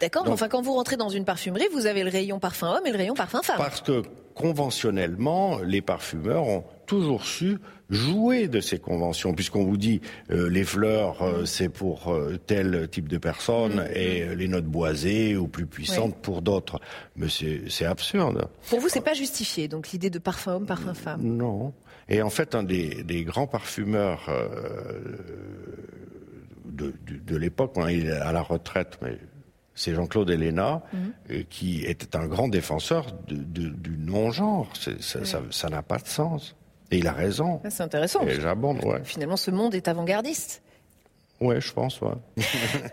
D'accord, 0.00 0.24
mais 0.24 0.30
enfin 0.30 0.48
quand 0.48 0.62
vous 0.62 0.72
rentrez 0.72 0.96
dans 0.96 1.10
une 1.10 1.24
parfumerie, 1.24 1.66
vous 1.72 1.86
avez 1.86 2.02
le 2.02 2.10
rayon 2.10 2.38
parfum 2.38 2.76
homme 2.76 2.86
et 2.86 2.92
le 2.92 2.96
rayon 2.96 3.14
parfum 3.14 3.42
femme. 3.42 3.56
Parce 3.58 3.82
que 3.82 4.02
conventionnellement, 4.34 5.58
les 5.58 5.82
parfumeurs 5.82 6.44
ont 6.44 6.64
toujours 6.86 7.24
su 7.24 7.58
jouer 7.90 8.48
de 8.48 8.60
ces 8.60 8.78
conventions, 8.78 9.32
puisqu'on 9.32 9.64
vous 9.64 9.76
dit 9.76 10.00
euh, 10.30 10.48
les 10.48 10.64
fleurs 10.64 11.22
euh, 11.22 11.44
c'est 11.44 11.68
pour 11.68 12.12
euh, 12.12 12.36
tel 12.46 12.88
type 12.90 13.08
de 13.08 13.18
personne 13.18 13.76
mm. 13.76 13.88
et 13.94 14.34
les 14.34 14.48
notes 14.48 14.64
boisées 14.64 15.36
ou 15.36 15.46
plus 15.46 15.66
puissantes 15.66 16.16
pour 16.16 16.42
d'autres. 16.42 16.80
Mais 17.16 17.28
c'est 17.28 17.84
absurde. 17.84 18.48
Pour 18.68 18.80
vous, 18.80 18.88
c'est 18.88 19.00
pas 19.00 19.14
justifié, 19.14 19.68
donc 19.68 19.90
l'idée 19.90 20.10
de 20.10 20.18
parfum 20.18 20.54
homme, 20.54 20.66
parfum 20.66 20.94
femme. 20.94 21.22
Non. 21.22 21.72
Et 22.08 22.22
en 22.22 22.30
fait, 22.30 22.54
un 22.54 22.62
des, 22.62 23.02
des 23.02 23.24
grands 23.24 23.46
parfumeurs 23.46 24.30
de, 26.64 26.94
de, 27.06 27.18
de 27.18 27.36
l'époque, 27.36 27.74
il 27.88 28.06
est 28.06 28.12
à 28.12 28.32
la 28.32 28.42
retraite, 28.42 28.98
mais 29.02 29.18
c'est 29.76 29.94
Jean-Claude 29.94 30.30
Héléna, 30.30 30.82
mhm. 30.92 31.12
euh, 31.30 31.42
qui 31.48 31.84
était 31.84 32.16
un 32.16 32.26
grand 32.26 32.48
défenseur 32.48 33.12
du 33.28 33.98
non-genre. 33.98 34.72
Ça 34.74 35.68
n'a 35.68 35.82
pas 35.82 35.98
de 35.98 36.08
sens. 36.08 36.56
Et 36.90 36.98
il 36.98 37.06
a 37.06 37.12
raison. 37.12 37.60
C'est 37.68 37.82
intéressant. 37.82 38.22
Et 38.22 38.40
j'abonde, 38.40 38.84
ouais. 38.84 39.00
Finalement, 39.04 39.36
ce 39.36 39.50
monde 39.50 39.74
est 39.74 39.88
avant-gardiste. 39.88 40.62
Ouais, 41.40 41.60
je 41.60 41.72
pense, 41.72 42.00
ouais. 42.00 42.12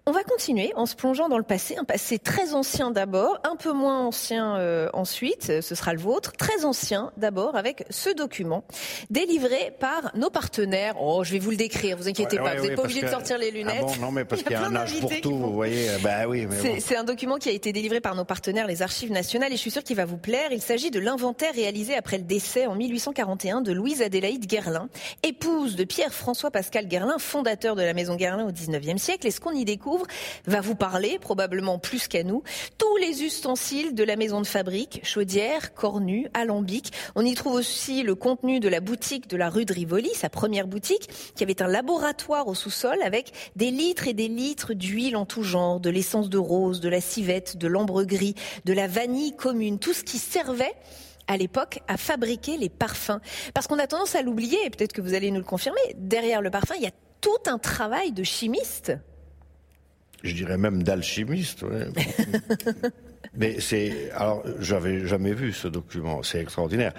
On 0.05 0.11
va 0.11 0.23
continuer 0.23 0.73
en 0.75 0.85
se 0.85 0.95
plongeant 0.95 1.29
dans 1.29 1.37
le 1.37 1.43
passé, 1.43 1.77
un 1.77 1.85
passé 1.85 2.19
très 2.19 2.53
ancien 2.53 2.91
d'abord, 2.91 3.39
un 3.43 3.55
peu 3.55 3.71
moins 3.71 4.05
ancien 4.05 4.57
euh, 4.57 4.89
ensuite, 4.93 5.61
ce 5.61 5.75
sera 5.75 5.93
le 5.93 5.99
vôtre, 5.99 6.33
très 6.33 6.65
ancien 6.65 7.11
d'abord 7.15 7.55
avec 7.55 7.85
ce 7.89 8.09
document 8.09 8.65
délivré 9.09 9.73
par 9.79 10.11
nos 10.15 10.29
partenaires. 10.29 10.95
Oh, 10.99 11.23
je 11.23 11.31
vais 11.31 11.39
vous 11.39 11.51
le 11.51 11.57
décrire, 11.57 11.95
vous 11.95 12.09
inquiétez 12.09 12.37
pas, 12.37 12.55
vous 12.55 12.63
n'êtes 12.63 12.75
pas 12.75 12.83
obligé 12.83 13.01
de 13.01 13.07
sortir 13.07 13.37
les 13.37 13.51
lunettes. 13.51 13.77
Ah 13.79 13.85
bon, 13.85 13.95
non, 14.01 14.11
mais 14.11 14.25
parce 14.25 14.43
qu'il 14.43 14.51
y 14.51 14.55
a, 14.55 14.65
un 14.65 14.75
âge 14.75 14.99
pour 14.99 15.21
tout, 15.21 15.37
vous 15.37 15.53
voyez. 15.53 15.87
Bah 16.03 16.27
oui, 16.27 16.45
C'est 16.79 16.97
un 16.97 17.05
document 17.05 17.37
qui 17.37 17.49
a 17.49 17.53
été 17.53 17.71
délivré 17.71 18.01
par 18.01 18.15
nos 18.15 18.25
partenaires, 18.25 18.67
les 18.67 18.81
Archives 18.81 19.11
nationales, 19.11 19.53
et 19.53 19.55
je 19.55 19.61
suis 19.61 19.71
sûr 19.71 19.83
qu'il 19.83 19.95
va 19.95 20.05
vous 20.05 20.17
plaire. 20.17 20.51
Il 20.51 20.61
s'agit 20.61 20.91
de 20.91 20.99
l'inventaire 20.99 21.53
réalisé 21.53 21.95
après 21.95 22.17
le 22.17 22.23
décès 22.23 22.65
en 22.65 22.75
1841 22.75 23.61
de 23.61 23.71
Louise 23.71 24.01
Adélaïde 24.01 24.47
Guerlain, 24.47 24.89
épouse 25.23 25.77
de 25.77 25.85
Pierre-François 25.85 26.51
Pascal 26.51 26.87
Guerlain, 26.87 27.17
fondateur 27.19 27.75
de 27.75 27.83
la 27.83 27.93
maison 27.93 28.15
Au 28.41 28.51
XIXe 28.51 29.01
siècle. 29.01 29.27
Et 29.27 29.31
ce 29.31 29.39
qu'on 29.39 29.51
y 29.51 29.63
découvre 29.63 30.05
va 30.45 30.61
vous 30.61 30.75
parler, 30.75 31.19
probablement 31.19 31.77
plus 31.77 32.07
qu'à 32.07 32.23
nous, 32.23 32.41
tous 32.77 32.97
les 32.97 33.23
ustensiles 33.23 33.93
de 33.93 34.03
la 34.03 34.15
maison 34.15 34.41
de 34.41 34.47
fabrique, 34.47 35.01
chaudière, 35.03 35.73
cornue, 35.73 36.27
alambic. 36.33 36.91
On 37.15 37.23
y 37.23 37.35
trouve 37.35 37.53
aussi 37.53 38.01
le 38.01 38.15
contenu 38.15 38.59
de 38.59 38.69
la 38.69 38.79
boutique 38.79 39.29
de 39.29 39.37
la 39.37 39.49
rue 39.49 39.65
de 39.65 39.73
Rivoli, 39.73 40.09
sa 40.15 40.29
première 40.29 40.67
boutique, 40.67 41.09
qui 41.35 41.43
avait 41.43 41.61
un 41.61 41.67
laboratoire 41.67 42.47
au 42.47 42.55
sous-sol 42.55 42.97
avec 43.03 43.31
des 43.55 43.71
litres 43.71 44.07
et 44.07 44.13
des 44.13 44.27
litres 44.27 44.73
d'huile 44.73 45.15
en 45.15 45.25
tout 45.25 45.43
genre, 45.43 45.79
de 45.79 45.89
l'essence 45.89 46.29
de 46.29 46.37
rose, 46.37 46.79
de 46.79 46.89
la 46.89 47.01
civette, 47.01 47.57
de 47.57 47.67
l'ambre 47.67 48.03
gris, 48.03 48.35
de 48.65 48.73
la 48.73 48.87
vanille 48.87 49.35
commune, 49.35 49.79
tout 49.79 49.93
ce 49.93 50.03
qui 50.03 50.17
servait 50.17 50.73
à 51.27 51.37
l'époque 51.37 51.79
à 51.87 51.97
fabriquer 51.97 52.57
les 52.57 52.69
parfums. 52.69 53.19
Parce 53.53 53.67
qu'on 53.67 53.79
a 53.79 53.87
tendance 53.87 54.15
à 54.15 54.21
l'oublier, 54.21 54.57
et 54.65 54.69
peut-être 54.69 54.93
que 54.93 55.01
vous 55.01 55.13
allez 55.13 55.31
nous 55.31 55.39
le 55.39 55.45
confirmer, 55.45 55.79
derrière 55.97 56.41
le 56.41 56.49
parfum, 56.49 56.75
il 56.77 56.83
y 56.83 56.87
a 56.87 56.91
tout 57.23 57.49
un 57.49 57.57
travail 57.57 58.11
de 58.11 58.23
chimiste. 58.23 58.93
Je 60.23 60.33
dirais 60.33 60.57
même 60.57 60.83
d'alchimiste. 60.83 61.65
Mais 63.33 63.59
c'est 63.59 64.11
alors 64.11 64.43
j'avais 64.59 65.07
jamais 65.07 65.33
vu 65.33 65.53
ce 65.53 65.67
document, 65.67 66.21
c'est 66.21 66.39
extraordinaire. 66.39 66.93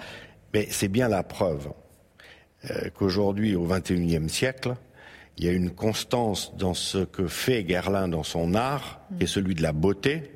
Mais 0.53 0.67
c'est 0.69 0.89
bien 0.89 1.07
la 1.07 1.23
preuve 1.23 1.69
euh, 2.69 2.89
qu'aujourd'hui, 2.93 3.55
au 3.55 3.65
XXIe 3.65 4.29
siècle, 4.29 4.75
il 5.37 5.45
y 5.45 5.47
a 5.47 5.51
une 5.51 5.71
constance 5.71 6.55
dans 6.57 6.73
ce 6.73 6.99
que 7.05 7.27
fait 7.27 7.63
Guerlain 7.63 8.07
dans 8.07 8.23
son 8.23 8.53
art, 8.55 9.01
qui 9.17 9.25
est 9.25 9.27
celui 9.27 9.53
de 9.53 9.61
la 9.61 9.73
beauté, 9.73 10.31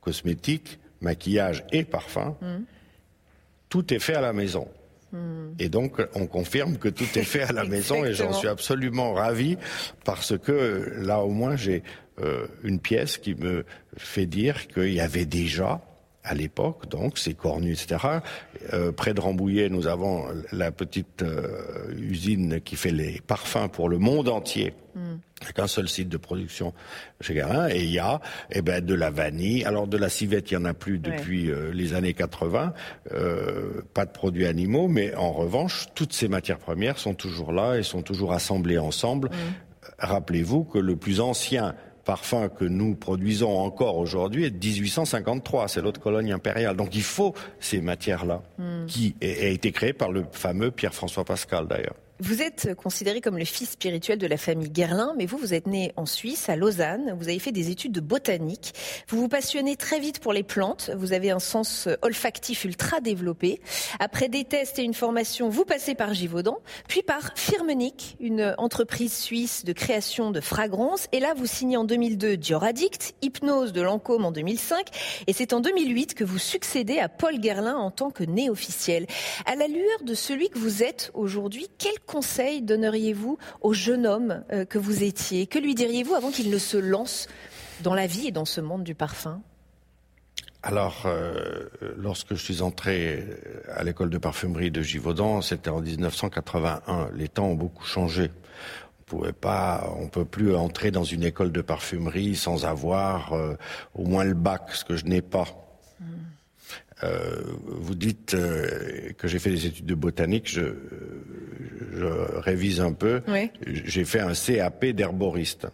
cosmétique, 0.00 0.78
maquillage 1.00 1.64
et 1.72 1.84
parfum. 1.84 2.36
Mm. 2.40 2.64
Tout 3.68 3.94
est 3.94 3.98
fait 3.98 4.14
à 4.14 4.20
la 4.20 4.32
maison. 4.32 4.68
Et 5.58 5.68
donc, 5.68 6.02
on 6.14 6.26
confirme 6.26 6.76
que 6.76 6.88
tout 6.88 7.18
est 7.18 7.24
fait 7.24 7.42
à 7.42 7.52
la 7.52 7.64
maison 7.68 8.04
et 8.04 8.12
j'en 8.12 8.32
suis 8.32 8.48
absolument 8.48 9.14
ravi 9.14 9.56
parce 10.04 10.36
que 10.38 10.92
là, 10.98 11.20
au 11.20 11.30
moins, 11.30 11.56
j'ai 11.56 11.82
euh, 12.20 12.46
une 12.62 12.80
pièce 12.80 13.16
qui 13.16 13.34
me 13.34 13.64
fait 13.96 14.26
dire 14.26 14.68
qu'il 14.68 14.92
y 14.92 15.00
avait 15.00 15.24
déjà 15.24 15.80
à 16.28 16.34
l'époque, 16.34 16.88
donc 16.88 17.18
c'est 17.18 17.34
cornu, 17.34 17.72
etc. 17.72 18.20
Euh, 18.74 18.92
près 18.92 19.14
de 19.14 19.20
Rambouillet, 19.20 19.70
nous 19.70 19.86
avons 19.86 20.26
la 20.52 20.70
petite 20.70 21.22
euh, 21.22 21.90
usine 21.96 22.60
qui 22.60 22.76
fait 22.76 22.90
les 22.90 23.20
parfums 23.26 23.68
pour 23.72 23.88
le 23.88 23.98
monde 23.98 24.28
entier. 24.28 24.74
Mm. 24.94 25.16
Avec 25.42 25.58
un 25.60 25.68
seul 25.68 25.88
site 25.88 26.08
de 26.08 26.16
production 26.16 26.74
chez 27.20 27.34
Garin, 27.34 27.68
et 27.68 27.84
il 27.84 27.90
y 27.90 28.00
a 28.00 28.20
eh 28.50 28.60
ben, 28.60 28.84
de 28.84 28.94
la 28.94 29.10
vanille. 29.10 29.64
Alors 29.64 29.86
de 29.86 29.96
la 29.96 30.08
civette, 30.08 30.50
il 30.50 30.58
n'y 30.58 30.62
en 30.62 30.66
a 30.66 30.74
plus 30.74 30.98
depuis 30.98 31.50
euh, 31.50 31.70
les 31.72 31.94
années 31.94 32.12
80, 32.12 32.74
euh, 33.12 33.82
pas 33.94 34.04
de 34.04 34.10
produits 34.10 34.46
animaux, 34.46 34.88
mais 34.88 35.14
en 35.14 35.32
revanche, 35.32 35.86
toutes 35.94 36.12
ces 36.12 36.28
matières 36.28 36.58
premières 36.58 36.98
sont 36.98 37.14
toujours 37.14 37.52
là 37.52 37.76
et 37.76 37.82
sont 37.82 38.02
toujours 38.02 38.32
assemblées 38.32 38.78
ensemble. 38.78 39.28
Mm. 39.28 39.92
Rappelez-vous 40.00 40.64
que 40.64 40.78
le 40.78 40.96
plus 40.96 41.20
ancien 41.20 41.74
parfum 42.08 42.48
que 42.48 42.64
nous 42.64 42.94
produisons 42.94 43.58
encore 43.58 43.98
aujourd'hui 43.98 44.46
est 44.46 44.50
de 44.50 44.66
1853, 44.66 45.68
c'est 45.68 45.82
l'autre 45.82 46.00
colonie 46.00 46.32
impériale. 46.32 46.74
Donc 46.74 46.94
il 46.94 47.02
faut 47.02 47.34
ces 47.60 47.82
matières-là, 47.82 48.40
mm. 48.56 48.86
qui 48.86 49.14
a 49.20 49.48
été 49.48 49.72
créée 49.72 49.92
par 49.92 50.10
le 50.10 50.24
fameux 50.32 50.70
Pierre-François 50.70 51.26
Pascal 51.26 51.66
d'ailleurs. 51.66 51.96
Vous 52.20 52.42
êtes 52.42 52.74
considéré 52.74 53.20
comme 53.20 53.38
le 53.38 53.44
fils 53.44 53.70
spirituel 53.70 54.18
de 54.18 54.26
la 54.26 54.36
famille 54.36 54.70
Guerlain, 54.70 55.14
mais 55.16 55.24
vous, 55.24 55.38
vous 55.38 55.54
êtes 55.54 55.68
né 55.68 55.92
en 55.94 56.04
Suisse, 56.04 56.48
à 56.48 56.56
Lausanne. 56.56 57.14
Vous 57.16 57.28
avez 57.28 57.38
fait 57.38 57.52
des 57.52 57.70
études 57.70 57.92
de 57.92 58.00
botanique. 58.00 58.74
Vous 59.06 59.20
vous 59.20 59.28
passionnez 59.28 59.76
très 59.76 60.00
vite 60.00 60.18
pour 60.18 60.32
les 60.32 60.42
plantes. 60.42 60.90
Vous 60.96 61.12
avez 61.12 61.30
un 61.30 61.38
sens 61.38 61.88
olfactif 62.02 62.64
ultra 62.64 63.00
développé. 63.00 63.60
Après 64.00 64.28
des 64.28 64.42
tests 64.42 64.80
et 64.80 64.82
une 64.82 64.94
formation, 64.94 65.48
vous 65.48 65.64
passez 65.64 65.94
par 65.94 66.12
Givaudan, 66.12 66.58
puis 66.88 67.02
par 67.02 67.30
Firmenich, 67.36 68.16
une 68.18 68.52
entreprise 68.58 69.16
suisse 69.16 69.64
de 69.64 69.72
création 69.72 70.32
de 70.32 70.40
fragrances. 70.40 71.06
Et 71.12 71.20
là, 71.20 71.34
vous 71.34 71.46
signez 71.46 71.76
en 71.76 71.84
2002 71.84 72.36
Dior 72.36 72.64
Addict, 72.64 73.14
Hypnose 73.22 73.72
de 73.72 73.80
Lancôme 73.80 74.24
en 74.24 74.32
2005. 74.32 74.88
Et 75.28 75.32
c'est 75.32 75.52
en 75.52 75.60
2008 75.60 76.14
que 76.14 76.24
vous 76.24 76.38
succédez 76.38 76.98
à 76.98 77.08
Paul 77.08 77.38
Guerlain 77.38 77.76
en 77.76 77.92
tant 77.92 78.10
que 78.10 78.24
né 78.24 78.50
officiel. 78.50 79.06
À 79.46 79.54
la 79.54 79.68
lueur 79.68 80.02
de 80.02 80.14
celui 80.14 80.50
que 80.50 80.58
vous 80.58 80.82
êtes 80.82 81.12
aujourd'hui, 81.14 81.68
quel 81.78 81.94
conseil 82.08 82.62
donneriez-vous 82.62 83.38
au 83.60 83.72
jeune 83.72 84.06
homme 84.06 84.42
euh, 84.50 84.64
que 84.64 84.78
vous 84.78 85.04
étiez? 85.04 85.46
Que 85.46 85.60
lui 85.60 85.76
diriez-vous 85.76 86.14
avant 86.14 86.30
qu'il 86.30 86.50
ne 86.50 86.58
se 86.58 86.76
lance 86.76 87.28
dans 87.82 87.94
la 87.94 88.08
vie 88.08 88.26
et 88.26 88.32
dans 88.32 88.46
ce 88.46 88.60
monde 88.60 88.82
du 88.82 88.96
parfum? 88.96 89.40
Alors, 90.64 91.04
euh, 91.06 91.68
lorsque 91.96 92.34
je 92.34 92.42
suis 92.42 92.62
entré 92.62 93.24
à 93.72 93.84
l'école 93.84 94.10
de 94.10 94.18
parfumerie 94.18 94.72
de 94.72 94.82
Givaudan, 94.82 95.40
c'était 95.40 95.70
en 95.70 95.80
1981. 95.80 97.10
Les 97.14 97.28
temps 97.28 97.46
ont 97.46 97.54
beaucoup 97.54 97.84
changé. 97.84 98.32
On 99.00 99.04
pouvait 99.04 99.32
pas, 99.32 99.88
on 99.96 100.08
peut 100.08 100.24
plus 100.24 100.56
entrer 100.56 100.90
dans 100.90 101.04
une 101.04 101.22
école 101.22 101.52
de 101.52 101.60
parfumerie 101.60 102.34
sans 102.34 102.64
avoir 102.66 103.34
euh, 103.34 103.54
au 103.94 104.04
moins 104.04 104.24
le 104.24 104.34
bac, 104.34 104.70
ce 104.72 104.84
que 104.84 104.96
je 104.96 105.04
n'ai 105.04 105.22
pas. 105.22 105.46
Hmm. 107.02 107.06
vous 107.66 107.94
dites 107.94 108.36
que 109.16 109.28
j'ai 109.28 109.38
fait 109.38 109.50
des 109.50 109.66
études 109.66 109.86
de 109.86 109.94
botanique. 109.94 110.48
Je, 110.48 110.74
je 111.98 112.06
révise 112.40 112.80
un 112.80 112.92
peu. 112.92 113.22
J'ai 113.66 114.04
fait 114.04 114.20
un 114.20 114.32
CAP 114.32 114.86
d'herboriste. 114.86 115.68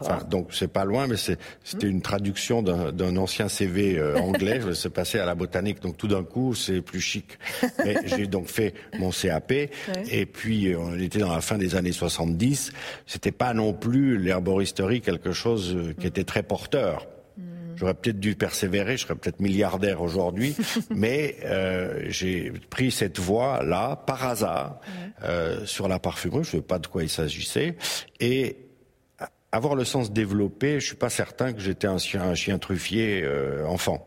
Enfin, 0.00 0.18
donc 0.28 0.48
c'est 0.52 0.72
pas 0.72 0.84
loin, 0.84 1.06
mais 1.06 1.16
c'était 1.16 1.86
une 1.86 2.00
traduction 2.00 2.62
d'un 2.62 3.16
ancien 3.16 3.48
CV 3.48 3.98
euh, 3.98 4.18
anglais. 4.18 4.60
je 4.66 4.72
suis 4.72 4.88
passé 4.88 5.18
à 5.18 5.26
la 5.26 5.34
botanique, 5.34 5.80
donc 5.80 5.96
tout 5.96 6.08
d'un 6.08 6.24
coup 6.24 6.54
c'est 6.54 6.80
plus 6.80 7.00
chic. 7.00 7.38
J'ai 8.04 8.26
donc 8.26 8.48
fait 8.48 8.74
mon 8.98 9.10
CAP, 9.10 9.52
et 9.52 10.26
puis 10.26 10.72
euh, 10.72 10.78
on 10.78 10.98
était 10.98 11.20
dans 11.20 11.32
la 11.32 11.40
fin 11.40 11.58
des 11.58 11.76
années 11.76 11.92
70. 11.92 12.72
C'était 13.06 13.30
pas 13.30 13.54
non 13.54 13.72
plus 13.72 14.18
l'herboristerie 14.18 15.00
quelque 15.00 15.32
chose 15.32 15.74
euh, 15.76 15.92
qui 15.92 16.06
mm. 16.06 16.08
était 16.08 16.24
très 16.24 16.42
porteur. 16.42 17.06
J'aurais 17.78 17.94
peut-être 17.94 18.18
dû 18.18 18.34
persévérer, 18.34 18.96
je 18.96 19.04
serais 19.04 19.14
peut-être 19.14 19.38
milliardaire 19.38 20.02
aujourd'hui, 20.02 20.56
mais 20.90 21.36
euh, 21.44 22.04
j'ai 22.08 22.52
pris 22.70 22.90
cette 22.90 23.20
voie-là 23.20 23.96
par 23.96 24.24
hasard 24.24 24.80
euh, 25.22 25.64
sur 25.64 25.86
la 25.86 26.00
parfumerie. 26.00 26.42
Je 26.42 26.56
ne 26.56 26.60
sais 26.60 26.66
pas 26.66 26.80
de 26.80 26.88
quoi 26.88 27.04
il 27.04 27.08
s'agissait 27.08 27.76
et 28.18 28.56
avoir 29.52 29.76
le 29.76 29.84
sens 29.84 30.12
développé. 30.12 30.80
Je 30.80 30.86
suis 30.86 30.96
pas 30.96 31.10
certain 31.10 31.52
que 31.52 31.60
j'étais 31.60 31.86
un 31.86 31.98
chien, 31.98 32.22
un 32.22 32.34
chien 32.34 32.58
truffier 32.58 33.22
euh, 33.22 33.64
enfant. 33.66 34.04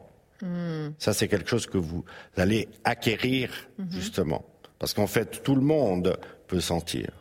Ça, 0.98 1.13
c'est 1.13 1.28
quelque 1.28 1.48
chose 1.48 1.68
que 1.68 1.78
vous 1.78 2.04
allez 2.36 2.68
acquérir 2.84 3.51
justement, 3.92 4.44
parce 4.80 4.96
qu'en 4.96 5.06
fait, 5.06 5.44
tout 5.44 5.54
le 5.54 5.62
monde 5.62 6.18
peut 6.48 6.60
sentir. 6.60 7.12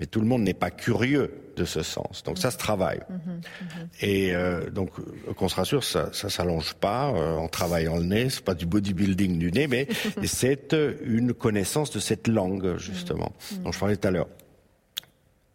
Mais 0.00 0.06
tout 0.06 0.20
le 0.20 0.26
monde 0.26 0.42
n'est 0.42 0.54
pas 0.54 0.70
curieux 0.70 1.32
de 1.56 1.64
ce 1.64 1.82
sens. 1.82 2.22
Donc 2.22 2.38
ça 2.38 2.50
se 2.50 2.56
travaille. 2.56 3.00
Et 4.00 4.34
euh, 4.34 4.70
donc 4.70 4.90
qu'on 5.34 5.48
se 5.48 5.56
rassure, 5.56 5.82
ça, 5.82 6.10
ça 6.12 6.30
s'allonge 6.30 6.74
pas 6.74 7.10
euh, 7.10 7.36
en 7.36 7.48
travaillant 7.48 7.96
le 7.96 8.04
nez. 8.04 8.30
C'est 8.30 8.44
pas 8.44 8.54
du 8.54 8.66
bodybuilding 8.66 9.38
du 9.38 9.50
nez, 9.50 9.66
mais 9.66 9.88
c'est 10.24 10.72
euh, 10.74 10.94
une 11.04 11.34
connaissance 11.34 11.90
de 11.90 11.98
cette 11.98 12.28
langue 12.28 12.76
justement 12.76 13.32
dont 13.64 13.72
je 13.72 13.78
parlais 13.78 13.96
tout 13.96 14.06
à 14.06 14.10
l'heure. 14.12 14.28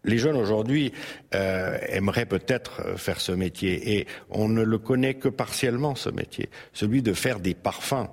Les 0.05 0.17
jeunes 0.17 0.35
aujourd'hui 0.35 0.91
euh, 1.33 1.77
aimeraient 1.87 2.25
peut-être 2.25 2.81
euh, 2.81 2.97
faire 2.97 3.21
ce 3.21 3.31
métier 3.31 3.97
et 3.97 4.07
on 4.29 4.49
ne 4.49 4.61
le 4.61 4.77
connaît 4.77 5.13
que 5.13 5.29
partiellement 5.29 5.95
ce 5.95 6.09
métier, 6.09 6.49
celui 6.73 7.01
de 7.01 7.13
faire 7.13 7.39
des 7.39 7.53
parfums. 7.53 8.09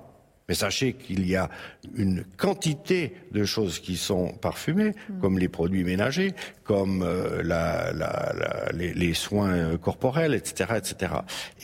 Mais 0.51 0.55
sachez 0.55 0.91
qu'il 0.91 1.25
y 1.25 1.37
a 1.37 1.49
une 1.95 2.25
quantité 2.35 3.13
de 3.31 3.45
choses 3.45 3.79
qui 3.79 3.95
sont 3.95 4.33
parfumées, 4.33 4.91
comme 5.21 5.39
les 5.39 5.47
produits 5.47 5.85
ménagers, 5.85 6.33
comme 6.65 7.03
euh, 7.03 7.41
la- 7.41 7.93
la- 7.93 8.33
la- 8.37 8.69
les, 8.73 8.93
les 8.93 9.13
soins 9.13 9.53
euh, 9.53 9.77
corporels, 9.77 10.33
etc., 10.33 10.73
etc. 10.75 11.13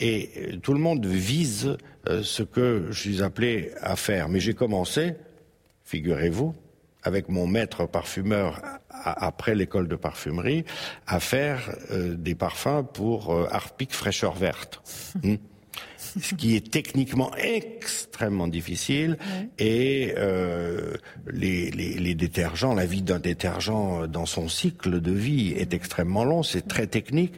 Et 0.00 0.30
euh, 0.38 0.56
tout 0.56 0.72
le 0.72 0.78
monde 0.80 1.04
vise 1.04 1.76
euh, 2.08 2.22
ce 2.22 2.42
que 2.42 2.86
je 2.90 2.98
suis 2.98 3.22
appelé 3.22 3.72
à 3.82 3.94
faire. 3.94 4.30
Mais 4.30 4.40
j'ai 4.40 4.54
commencé, 4.54 5.12
figurez-vous, 5.84 6.54
avec 7.02 7.28
mon 7.28 7.46
maître 7.46 7.84
parfumeur 7.84 8.62
a- 8.88 9.26
après 9.26 9.54
l'école 9.54 9.86
de 9.86 9.96
parfumerie, 9.96 10.64
à 11.06 11.20
faire 11.20 11.76
des 11.90 12.34
parfums 12.34 12.84
pour 12.94 13.36
Harpic 13.52 13.92
fraîcheur 13.92 14.34
verte. 14.34 14.80
Hmm. 15.22 15.34
Ce 15.96 16.34
qui 16.34 16.56
est 16.56 16.70
techniquement 16.70 17.30
extrêmement 17.36 18.48
difficile 18.48 19.18
et 19.58 20.14
euh, 20.16 20.94
les, 21.30 21.70
les, 21.70 21.94
les 21.94 22.14
détergents, 22.14 22.74
la 22.74 22.86
vie 22.86 23.02
d'un 23.02 23.18
détergent 23.18 24.08
dans 24.08 24.26
son 24.26 24.48
cycle 24.48 25.00
de 25.00 25.12
vie 25.12 25.52
est 25.52 25.74
extrêmement 25.74 26.24
long, 26.24 26.42
c'est 26.42 26.66
très 26.66 26.86
technique. 26.86 27.34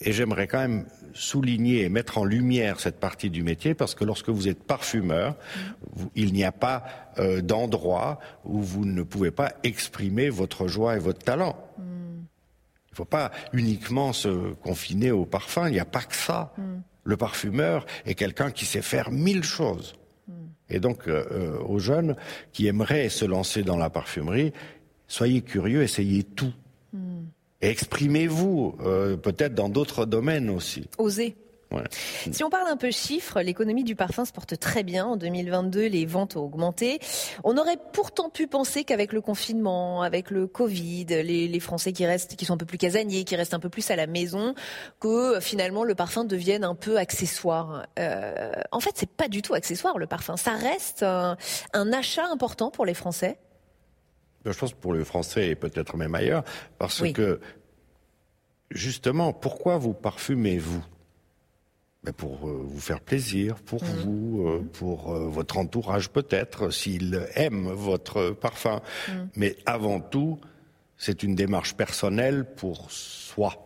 Et 0.00 0.12
j'aimerais 0.12 0.46
quand 0.46 0.60
même 0.60 0.86
souligner 1.12 1.82
et 1.82 1.88
mettre 1.88 2.18
en 2.18 2.24
lumière 2.24 2.78
cette 2.78 3.00
partie 3.00 3.30
du 3.30 3.42
métier 3.42 3.74
parce 3.74 3.96
que 3.96 4.04
lorsque 4.04 4.28
vous 4.28 4.46
êtes 4.46 4.62
parfumeur, 4.62 5.34
vous- 5.92 6.10
il 6.14 6.32
n'y 6.32 6.44
a 6.44 6.52
pas 6.52 6.84
euh, 7.18 7.40
d'endroit 7.40 8.20
où 8.44 8.60
vous 8.60 8.84
ne 8.84 9.02
pouvez 9.02 9.32
pas 9.32 9.52
exprimer 9.64 10.28
votre 10.28 10.68
joie 10.68 10.94
et 10.96 11.00
votre 11.00 11.18
talent. 11.24 11.56
Il 11.78 12.92
ne 12.92 12.96
faut 12.96 13.04
pas 13.04 13.32
uniquement 13.52 14.12
se 14.12 14.52
confiner 14.54 15.10
au 15.10 15.24
parfum, 15.24 15.66
il 15.68 15.72
n'y 15.72 15.80
a 15.80 15.84
pas 15.84 16.02
que 16.02 16.14
ça. 16.14 16.52
Le 17.08 17.16
parfumeur 17.16 17.86
est 18.04 18.14
quelqu'un 18.14 18.50
qui 18.50 18.66
sait 18.66 18.82
faire 18.82 19.10
mille 19.10 19.42
choses. 19.42 19.94
Et 20.68 20.78
donc, 20.78 21.08
euh, 21.08 21.24
euh, 21.30 21.58
aux 21.60 21.78
jeunes 21.78 22.16
qui 22.52 22.66
aimeraient 22.66 23.08
se 23.08 23.24
lancer 23.24 23.62
dans 23.62 23.78
la 23.78 23.88
parfumerie, 23.88 24.52
soyez 25.06 25.40
curieux, 25.40 25.82
essayez 25.82 26.22
tout. 26.22 26.52
Et 27.62 27.70
exprimez-vous, 27.70 28.76
euh, 28.82 29.16
peut-être 29.16 29.54
dans 29.54 29.70
d'autres 29.70 30.04
domaines 30.04 30.50
aussi. 30.50 30.86
Oser. 30.98 31.34
Si 32.30 32.42
on 32.44 32.48
parle 32.50 32.68
un 32.68 32.76
peu 32.78 32.90
chiffres, 32.90 33.40
l'économie 33.42 33.84
du 33.84 33.94
parfum 33.94 34.24
se 34.24 34.32
porte 34.32 34.58
très 34.58 34.82
bien. 34.82 35.04
En 35.06 35.16
2022, 35.16 35.86
les 35.86 36.06
ventes 36.06 36.36
ont 36.36 36.44
augmenté. 36.44 36.98
On 37.44 37.58
aurait 37.58 37.76
pourtant 37.92 38.30
pu 38.30 38.46
penser 38.46 38.84
qu'avec 38.84 39.12
le 39.12 39.20
confinement, 39.20 40.00
avec 40.02 40.30
le 40.30 40.46
Covid, 40.46 41.04
les, 41.06 41.46
les 41.46 41.60
Français 41.60 41.92
qui 41.92 42.06
restent, 42.06 42.36
qui 42.36 42.46
sont 42.46 42.54
un 42.54 42.58
peu 42.58 42.64
plus 42.66 42.78
casaniers, 42.78 43.24
qui 43.24 43.36
restent 43.36 43.52
un 43.54 43.60
peu 43.60 43.68
plus 43.68 43.90
à 43.90 43.96
la 43.96 44.06
maison, 44.06 44.54
que 44.98 45.36
euh, 45.36 45.40
finalement 45.40 45.84
le 45.84 45.94
parfum 45.94 46.24
devienne 46.24 46.64
un 46.64 46.74
peu 46.74 46.96
accessoire. 46.96 47.86
Euh, 47.98 48.52
en 48.72 48.80
fait, 48.80 48.92
c'est 48.94 49.10
pas 49.10 49.28
du 49.28 49.42
tout 49.42 49.52
accessoire 49.54 49.98
le 49.98 50.06
parfum. 50.06 50.36
Ça 50.38 50.52
reste 50.52 51.02
un, 51.02 51.36
un 51.74 51.92
achat 51.92 52.26
important 52.32 52.70
pour 52.70 52.86
les 52.86 52.94
Français. 52.94 53.38
Ben, 54.44 54.52
Je 54.52 54.58
pense 54.58 54.72
pour 54.72 54.94
le 54.94 55.04
français 55.04 55.48
et 55.48 55.54
peut-être 55.54 55.96
même 55.98 56.14
ailleurs, 56.14 56.44
parce 56.78 57.00
Oui. 57.00 57.12
que 57.12 57.40
justement, 58.70 59.32
pourquoi 59.32 59.76
vous 59.76 59.92
parfumez-vous? 59.92 60.82
Pour 62.16 62.48
euh, 62.48 62.62
vous 62.64 62.80
faire 62.80 63.00
plaisir, 63.00 63.56
pour 63.56 63.82
vous, 63.84 64.46
euh, 64.46 64.60
pour 64.72 65.12
euh, 65.12 65.26
votre 65.28 65.58
entourage 65.58 66.08
peut-être, 66.10 66.70
s'il 66.70 67.20
aime 67.34 67.68
votre 67.68 68.30
parfum. 68.30 68.80
Mais 69.36 69.56
avant 69.66 70.00
tout, 70.00 70.38
c'est 70.96 71.22
une 71.22 71.34
démarche 71.34 71.74
personnelle 71.74 72.46
pour 72.56 72.90
soi. 72.90 73.64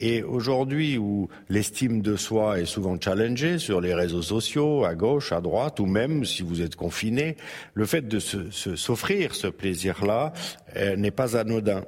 Et 0.00 0.22
aujourd'hui, 0.22 0.96
où 0.98 1.28
l'estime 1.48 2.00
de 2.00 2.14
soi 2.14 2.60
est 2.60 2.64
souvent 2.66 2.96
challengée 3.00 3.58
sur 3.58 3.80
les 3.80 3.92
réseaux 3.94 4.22
sociaux, 4.22 4.84
à 4.84 4.94
gauche, 4.94 5.32
à 5.32 5.40
droite, 5.40 5.80
ou 5.80 5.86
même 5.86 6.24
si 6.24 6.42
vous 6.42 6.62
êtes 6.62 6.76
confiné, 6.76 7.36
le 7.74 7.86
fait 7.86 8.06
de 8.06 8.18
se- 8.20 8.50
se- 8.52 8.76
s'offrir 8.76 9.34
ce 9.34 9.48
plaisir-là 9.48 10.32
euh, 10.76 10.94
n'est 10.96 11.10
pas 11.10 11.36
anodin. 11.36 11.84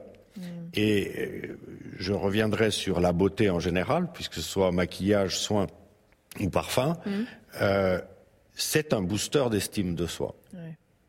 Et 0.74 1.12
euh, 1.18 1.58
je 1.98 2.12
reviendrai 2.12 2.70
sur 2.70 3.00
la 3.00 3.12
beauté 3.12 3.50
en 3.50 3.58
général, 3.58 4.08
puisque 4.12 4.34
ce 4.34 4.40
soit 4.40 4.72
maquillage, 4.72 5.38
soin 5.38 5.66
ou 6.40 6.48
parfum. 6.48 6.96
Euh, 7.60 8.00
c'est 8.54 8.92
un 8.92 9.02
booster 9.02 9.44
d'estime 9.50 9.94
de 9.94 10.06
soi. 10.06 10.34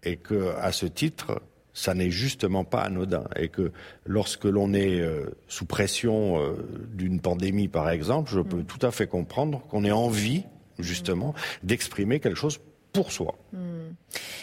Et 0.03 0.17
que 0.17 0.55
à 0.57 0.71
ce 0.71 0.85
titre, 0.85 1.41
ça 1.73 1.93
n'est 1.93 2.11
justement 2.11 2.63
pas 2.63 2.81
anodin. 2.81 3.25
Et 3.35 3.49
que 3.49 3.71
lorsque 4.05 4.45
l'on 4.45 4.73
est 4.73 4.99
euh, 4.99 5.29
sous 5.47 5.65
pression 5.65 6.41
euh, 6.41 6.53
d'une 6.93 7.19
pandémie, 7.19 7.67
par 7.67 7.89
exemple, 7.89 8.31
je 8.31 8.39
peux 8.39 8.63
tout 8.63 8.83
à 8.85 8.91
fait 8.91 9.07
comprendre 9.07 9.61
qu'on 9.67 9.83
ait 9.83 9.91
envie 9.91 10.43
justement 10.79 11.33
d'exprimer 11.63 12.19
quelque 12.19 12.37
chose 12.37 12.59
pour 12.93 13.11
soi. 13.11 13.35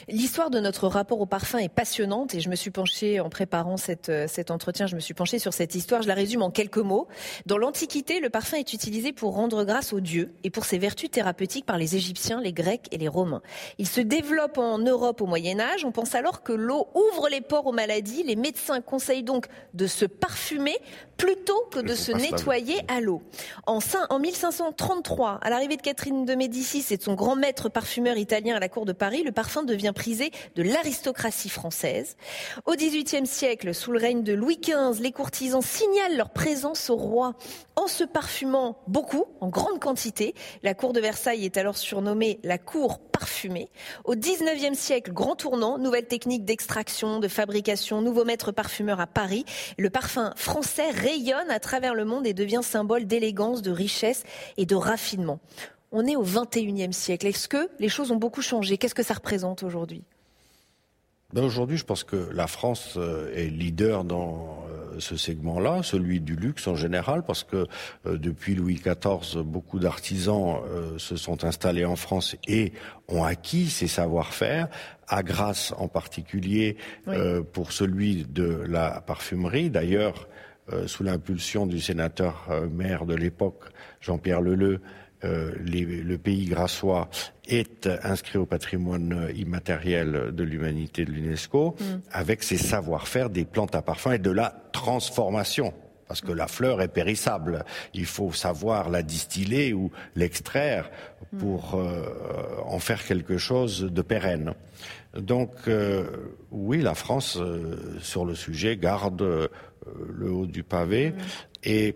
L'histoire 0.08 0.50
de 0.50 0.60
notre 0.60 0.86
rapport 0.88 1.20
au 1.20 1.26
parfum 1.26 1.58
est 1.58 1.68
passionnante 1.68 2.34
et 2.34 2.40
je 2.40 2.48
me 2.48 2.54
suis 2.54 2.70
penchée 2.70 3.20
en 3.20 3.28
préparant 3.28 3.76
cette, 3.76 4.08
euh, 4.08 4.26
cet 4.28 4.50
entretien, 4.50 4.86
je 4.86 4.94
me 4.94 5.00
suis 5.00 5.14
penchée 5.14 5.38
sur 5.38 5.52
cette 5.52 5.74
histoire. 5.74 6.02
Je 6.02 6.08
la 6.08 6.14
résume 6.14 6.42
en 6.42 6.50
quelques 6.50 6.78
mots. 6.78 7.08
Dans 7.46 7.58
l'Antiquité, 7.58 8.20
le 8.20 8.30
parfum 8.30 8.56
est 8.56 8.72
utilisé 8.72 9.12
pour 9.12 9.34
rendre 9.34 9.64
grâce 9.64 9.92
aux 9.92 10.00
dieux 10.00 10.32
et 10.44 10.50
pour 10.50 10.64
ses 10.64 10.78
vertus 10.78 11.10
thérapeutiques 11.10 11.66
par 11.66 11.78
les 11.78 11.96
Égyptiens, 11.96 12.40
les 12.40 12.52
Grecs 12.52 12.86
et 12.92 12.98
les 12.98 13.08
Romains. 13.08 13.42
Il 13.78 13.88
se 13.88 14.00
développe 14.00 14.58
en 14.58 14.78
Europe 14.78 15.20
au 15.20 15.26
Moyen 15.26 15.58
Âge. 15.58 15.84
On 15.84 15.92
pense 15.92 16.14
alors 16.14 16.42
que 16.42 16.52
l'eau 16.52 16.88
ouvre 16.94 17.28
les 17.28 17.40
pores 17.40 17.66
aux 17.66 17.72
maladies. 17.72 18.22
Les 18.22 18.36
médecins 18.36 18.80
conseillent 18.80 19.24
donc 19.24 19.46
de 19.74 19.86
se 19.86 20.04
parfumer 20.04 20.76
plutôt 21.16 21.66
que 21.70 21.80
de 21.80 21.94
se 21.94 22.12
nettoyer 22.12 22.80
à 22.88 23.00
l'eau. 23.00 23.22
En 23.66 23.80
1533, 24.18 25.38
à 25.42 25.50
l'arrivée 25.50 25.76
de 25.76 25.82
Catherine 25.82 26.24
de 26.24 26.34
Médicis 26.34 26.84
et 26.90 26.96
de 26.96 27.02
son 27.02 27.14
grand 27.14 27.36
maître 27.36 27.68
parfumeur 27.68 28.16
italien 28.16 28.56
à 28.56 28.60
la 28.60 28.68
cour 28.68 28.84
de 28.84 28.92
Paris, 28.96 29.22
le 29.22 29.32
parfum 29.32 29.62
devient 29.62 29.92
prisé 29.94 30.30
de 30.56 30.62
l'aristocratie 30.62 31.48
française. 31.48 32.16
Au 32.64 32.72
XVIIIe 32.72 33.26
siècle, 33.26 33.74
sous 33.74 33.92
le 33.92 33.98
règne 33.98 34.22
de 34.22 34.32
Louis 34.32 34.58
XV, 34.60 35.00
les 35.00 35.12
courtisans 35.12 35.62
signalent 35.62 36.16
leur 36.16 36.30
présence 36.30 36.90
au 36.90 36.96
roi 36.96 37.34
en 37.76 37.86
se 37.86 38.04
parfumant 38.04 38.78
beaucoup, 38.88 39.26
en 39.40 39.48
grande 39.48 39.80
quantité. 39.80 40.34
La 40.62 40.74
cour 40.74 40.92
de 40.92 41.00
Versailles 41.00 41.44
est 41.44 41.56
alors 41.56 41.76
surnommée 41.76 42.40
la 42.42 42.58
cour 42.58 42.98
parfumée. 42.98 43.70
Au 44.04 44.14
XIXe 44.14 44.76
siècle, 44.76 45.12
grand 45.12 45.36
tournant, 45.36 45.78
nouvelle 45.78 46.06
technique 46.06 46.44
d'extraction, 46.44 47.20
de 47.20 47.28
fabrication, 47.28 48.00
nouveau 48.00 48.24
maître 48.24 48.52
parfumeur 48.52 49.00
à 49.00 49.06
Paris. 49.06 49.44
Le 49.78 49.90
parfum 49.90 50.32
français 50.36 50.90
rayonne 50.90 51.50
à 51.50 51.60
travers 51.60 51.94
le 51.94 52.04
monde 52.04 52.26
et 52.26 52.34
devient 52.34 52.60
symbole 52.62 53.06
d'élégance, 53.06 53.62
de 53.62 53.70
richesse 53.70 54.24
et 54.56 54.66
de 54.66 54.74
raffinement. 54.74 55.38
On 55.98 56.06
est 56.06 56.14
au 56.14 56.24
XXIe 56.24 56.92
siècle. 56.92 57.26
Est-ce 57.26 57.48
que 57.48 57.70
les 57.78 57.88
choses 57.88 58.10
ont 58.10 58.16
beaucoup 58.16 58.42
changé? 58.42 58.76
Qu'est-ce 58.76 58.94
que 58.94 59.02
ça 59.02 59.14
représente 59.14 59.62
aujourd'hui? 59.62 60.02
Ben, 61.32 61.42
Aujourd'hui, 61.42 61.78
je 61.78 61.86
pense 61.86 62.04
que 62.04 62.28
la 62.34 62.46
France 62.46 62.96
euh, 62.98 63.34
est 63.34 63.46
leader 63.46 64.04
dans 64.04 64.66
euh, 64.70 65.00
ce 65.00 65.16
segment-là, 65.16 65.82
celui 65.82 66.20
du 66.20 66.36
luxe 66.36 66.66
en 66.66 66.74
général, 66.76 67.22
parce 67.22 67.44
que 67.44 67.66
euh, 68.04 68.18
depuis 68.18 68.54
Louis 68.54 68.74
XIV, 68.74 69.42
beaucoup 69.42 69.78
d'artisans 69.78 70.60
euh, 70.66 70.98
se 70.98 71.16
sont 71.16 71.44
installés 71.44 71.86
en 71.86 71.96
France 71.96 72.36
et 72.46 72.74
ont 73.08 73.24
acquis 73.24 73.70
ces 73.70 73.88
savoir-faire, 73.88 74.68
à 75.08 75.22
Grasse 75.22 75.72
en 75.78 75.88
particulier 75.88 76.76
euh, 77.08 77.42
pour 77.42 77.72
celui 77.72 78.24
de 78.24 78.62
la 78.68 79.00
parfumerie. 79.00 79.70
D'ailleurs, 79.70 80.28
sous 80.86 81.04
l'impulsion 81.04 81.64
du 81.64 81.80
sénateur 81.80 82.48
maire 82.72 83.06
de 83.06 83.14
l'époque, 83.14 83.62
Jean-Pierre 84.00 84.40
Leleu, 84.40 84.80
euh, 85.24 85.52
les- 85.64 85.84
le 85.84 86.18
pays 86.18 86.46
grassois 86.46 87.08
est 87.48 87.88
inscrit 88.02 88.38
au 88.38 88.46
patrimoine 88.46 89.30
immatériel 89.34 90.32
de 90.32 90.42
l'humanité 90.44 91.04
de 91.04 91.12
l'UNESCO 91.12 91.76
avec 92.10 92.42
ses 92.42 92.58
savoir-faire 92.58 93.30
des 93.30 93.44
plantes 93.44 93.74
à 93.74 93.82
parfum 93.82 94.12
et 94.12 94.18
de 94.18 94.30
la 94.30 94.54
transformation 94.72 95.72
parce 96.08 96.20
que 96.20 96.30
la 96.30 96.46
fleur 96.46 96.80
est 96.82 96.88
périssable. 96.88 97.64
Il 97.92 98.06
faut 98.06 98.30
savoir 98.32 98.90
la 98.90 99.02
distiller 99.02 99.72
ou 99.72 99.90
l'extraire 100.14 100.88
pour 101.40 101.74
euh, 101.74 102.04
en 102.64 102.78
faire 102.78 103.04
quelque 103.04 103.38
chose 103.38 103.80
de 103.82 104.02
pérenne. 104.02 104.54
Donc 105.18 105.50
euh, 105.66 106.04
oui, 106.52 106.80
la 106.80 106.94
France, 106.94 107.38
euh, 107.40 107.98
sur 108.00 108.24
le 108.24 108.36
sujet, 108.36 108.76
garde 108.76 109.20
le 109.22 110.30
haut 110.30 110.46
du 110.46 110.62
pavé. 110.62 111.12
Et 111.64 111.94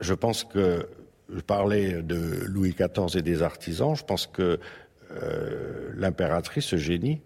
je 0.00 0.14
pense 0.14 0.44
que, 0.44 0.86
je 1.34 1.40
parlais 1.40 2.02
de 2.02 2.44
Louis 2.46 2.74
XIV 2.74 3.18
et 3.18 3.22
des 3.22 3.42
artisans, 3.42 3.94
je 3.94 4.04
pense 4.04 4.26
que 4.26 4.58
l'impératrice 5.94 6.74
Eugénie 6.74 7.20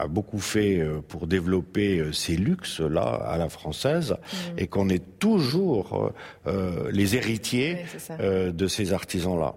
a 0.00 0.06
beaucoup 0.06 0.38
fait 0.38 0.78
euh, 0.78 1.00
pour 1.06 1.26
développer 1.26 1.98
euh, 1.98 2.12
ces 2.12 2.36
luxes-là 2.36 3.02
à 3.02 3.36
la 3.36 3.48
française 3.48 4.12
mm. 4.12 4.58
et 4.58 4.66
qu'on 4.66 4.88
est 4.88 5.18
toujours 5.18 6.12
euh, 6.46 6.90
les 6.90 7.16
héritiers 7.16 7.84
de 8.20 8.66
ces 8.66 8.92
artisans-là. 8.92 9.54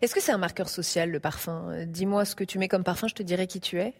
Est-ce 0.00 0.14
que 0.14 0.20
c'est 0.20 0.32
un 0.32 0.38
marqueur 0.38 0.68
social, 0.68 1.10
le 1.10 1.20
parfum? 1.20 1.84
Dis-moi 1.86 2.24
ce 2.24 2.34
que 2.34 2.44
tu 2.44 2.58
mets 2.58 2.68
comme 2.68 2.84
parfum, 2.84 3.08
je 3.08 3.14
te 3.14 3.22
dirai 3.22 3.46
qui 3.46 3.60
tu 3.60 3.80
es. 3.80 3.94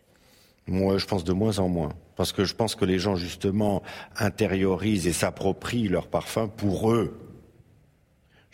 Moi, 0.68 0.98
je 0.98 1.06
pense 1.06 1.24
de 1.24 1.32
moins 1.32 1.58
en 1.58 1.68
moins. 1.68 1.92
Parce 2.14 2.32
que 2.32 2.44
je 2.44 2.54
pense 2.54 2.76
que 2.76 2.84
les 2.84 2.98
gens, 2.98 3.16
justement, 3.16 3.82
intériorisent 4.16 5.08
et 5.08 5.12
s'approprient 5.12 5.88
leur 5.88 6.06
parfum 6.06 6.46
pour 6.46 6.92
eux. 6.92 7.18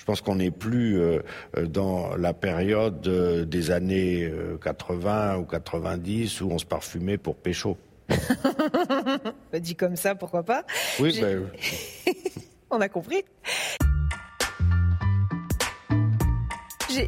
Je 0.09 0.13
pense 0.13 0.23
qu'on 0.23 0.37
n'est 0.37 0.51
plus 0.51 0.99
euh, 0.99 1.21
dans 1.67 2.17
la 2.17 2.33
période 2.33 3.07
euh, 3.07 3.45
des 3.45 3.71
années 3.71 4.33
80 4.65 5.35
euh, 5.35 5.37
ou 5.41 5.45
90 5.45 6.41
où 6.41 6.51
on 6.51 6.57
se 6.57 6.65
parfumait 6.65 7.19
pour 7.19 7.37
pécho. 7.37 7.77
Bah, 9.53 9.61
dit 9.61 9.75
comme 9.77 9.97
ça, 9.97 10.15
pourquoi 10.15 10.45
pas 10.45 10.65
Oui, 10.99 11.19
ben... 11.21 11.51
on 12.71 12.81
a 12.81 12.89
compris. 12.89 13.23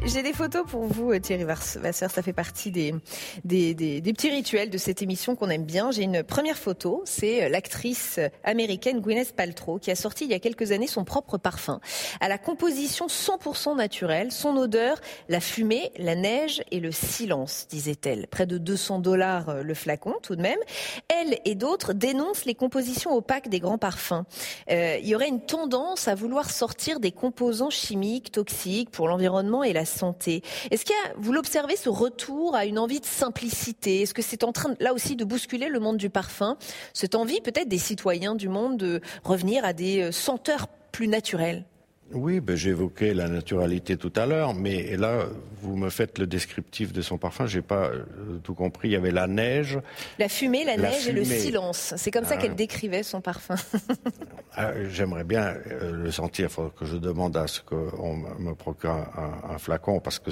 J'ai 0.05 0.23
des 0.23 0.31
photos 0.31 0.65
pour 0.65 0.85
vous, 0.85 1.11
euh, 1.11 1.19
Thierry 1.19 1.43
Vasseur. 1.43 2.09
Ça 2.09 2.21
fait 2.21 2.33
partie 2.33 2.71
des, 2.71 2.95
des, 3.43 3.73
des, 3.73 4.13
petits 4.13 4.29
rituels 4.29 4.69
de 4.69 4.77
cette 4.77 5.01
émission 5.01 5.35
qu'on 5.35 5.49
aime 5.49 5.65
bien. 5.65 5.91
J'ai 5.91 6.03
une 6.03 6.23
première 6.23 6.57
photo. 6.57 7.01
C'est 7.05 7.43
euh, 7.43 7.49
l'actrice 7.49 8.19
américaine 8.43 9.01
Gwyneth 9.01 9.35
Paltrow 9.35 9.79
qui 9.79 9.91
a 9.91 9.95
sorti 9.95 10.25
il 10.25 10.31
y 10.31 10.33
a 10.33 10.39
quelques 10.39 10.71
années 10.71 10.87
son 10.87 11.03
propre 11.03 11.37
parfum 11.37 11.81
à 12.21 12.29
la 12.29 12.37
composition 12.37 13.07
100% 13.07 13.75
naturelle. 13.75 14.31
Son 14.31 14.55
odeur, 14.55 14.97
la 15.27 15.41
fumée, 15.41 15.91
la 15.97 16.15
neige 16.15 16.63
et 16.71 16.79
le 16.79 16.91
silence, 16.91 17.67
disait-elle. 17.69 18.27
Près 18.27 18.45
de 18.45 18.57
200 18.57 18.99
dollars 18.99 19.49
euh, 19.49 19.63
le 19.63 19.73
flacon, 19.73 20.15
tout 20.23 20.37
de 20.37 20.41
même. 20.41 20.59
Elle 21.09 21.39
et 21.43 21.55
d'autres 21.55 21.93
dénoncent 21.93 22.45
les 22.45 22.55
compositions 22.55 23.13
opaques 23.13 23.49
des 23.49 23.59
grands 23.59 23.77
parfums. 23.77 24.23
il 24.69 25.05
y 25.07 25.15
aurait 25.15 25.27
une 25.27 25.41
tendance 25.41 26.07
à 26.07 26.15
vouloir 26.15 26.49
sortir 26.49 26.99
des 26.99 27.11
composants 27.11 27.69
chimiques 27.69 28.31
toxiques 28.31 28.89
pour 28.89 29.07
l'environnement 29.07 29.63
et 29.63 29.73
la 29.73 29.80
santé. 29.85 30.41
Est-ce 30.69 30.85
qu'il 30.85 30.95
y 30.95 31.09
a, 31.09 31.13
vous 31.17 31.33
l'observez, 31.33 31.75
ce 31.75 31.89
retour 31.89 32.55
à 32.55 32.65
une 32.65 32.79
envie 32.79 32.99
de 32.99 33.05
simplicité? 33.05 34.01
Est-ce 34.01 34.13
que 34.13 34.21
c'est 34.21 34.43
en 34.43 34.51
train, 34.51 34.75
là 34.79 34.93
aussi, 34.93 35.15
de 35.15 35.25
bousculer 35.25 35.69
le 35.69 35.79
monde 35.79 35.97
du 35.97 36.09
parfum? 36.09 36.57
Cette 36.93 37.15
envie, 37.15 37.41
peut-être, 37.41 37.67
des 37.67 37.77
citoyens 37.77 38.35
du 38.35 38.49
monde 38.49 38.77
de 38.77 39.01
revenir 39.23 39.65
à 39.65 39.73
des 39.73 40.01
euh, 40.01 40.11
senteurs 40.11 40.67
plus 40.91 41.07
naturelles? 41.07 41.65
Oui, 42.13 42.39
ben, 42.39 42.55
j'évoquais 42.55 43.13
la 43.13 43.27
naturalité 43.27 43.97
tout 43.97 44.11
à 44.15 44.25
l'heure, 44.25 44.53
mais 44.53 44.97
là, 44.97 45.27
vous 45.61 45.75
me 45.75 45.89
faites 45.89 46.17
le 46.17 46.27
descriptif 46.27 46.91
de 46.91 47.01
son 47.01 47.17
parfum. 47.17 47.45
J'ai 47.45 47.61
pas 47.61 47.89
euh, 47.89 48.03
tout 48.43 48.53
compris. 48.53 48.89
Il 48.89 48.91
y 48.91 48.95
avait 48.95 49.11
la 49.11 49.27
neige, 49.27 49.79
la 50.19 50.27
fumée, 50.27 50.65
la, 50.65 50.77
neige 50.77 51.07
et 51.07 51.11
le 51.11 51.23
silence. 51.23 51.93
C'est 51.97 52.11
comme 52.11 52.25
ça 52.25 52.35
ah. 52.37 52.41
qu'elle 52.41 52.55
décrivait 52.55 53.03
son 53.03 53.21
parfum. 53.21 53.55
Ah, 54.53 54.73
j'aimerais 54.89 55.23
bien 55.23 55.55
euh, 55.71 55.93
le 55.93 56.11
sentir. 56.11 56.47
Il 56.49 56.51
faut 56.51 56.67
que 56.67 56.83
je 56.85 56.97
demande 56.97 57.37
à 57.37 57.47
ce 57.47 57.61
qu'on 57.61 58.17
me 58.17 58.53
procure 58.53 58.91
un, 58.91 59.57
flacon 59.57 60.01
parce 60.01 60.19
que 60.19 60.29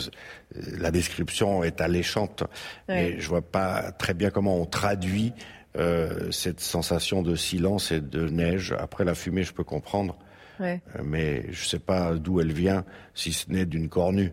la 0.77 0.91
description 0.91 1.63
est 1.63 1.79
alléchante. 1.79 2.43
Mais 2.89 3.17
je 3.17 3.29
vois 3.29 3.41
pas 3.41 3.93
très 3.93 4.13
bien 4.13 4.29
comment 4.29 4.57
on 4.57 4.65
traduit 4.65 5.31
euh, 5.77 6.31
cette 6.31 6.59
sensation 6.59 7.21
de 7.21 7.35
silence 7.35 7.93
et 7.93 8.01
de 8.01 8.27
neige. 8.27 8.75
Après 8.77 9.05
la 9.05 9.15
fumée, 9.15 9.43
je 9.43 9.53
peux 9.53 9.63
comprendre. 9.63 10.17
Euh, 10.61 10.77
mais 11.03 11.43
je 11.51 11.63
ne 11.63 11.67
sais 11.67 11.79
pas 11.79 12.13
d'où 12.15 12.39
elle 12.39 12.51
vient, 12.51 12.85
si 13.13 13.33
ce 13.33 13.49
n'est 13.51 13.65
d'une 13.65 13.89
cornue. 13.89 14.31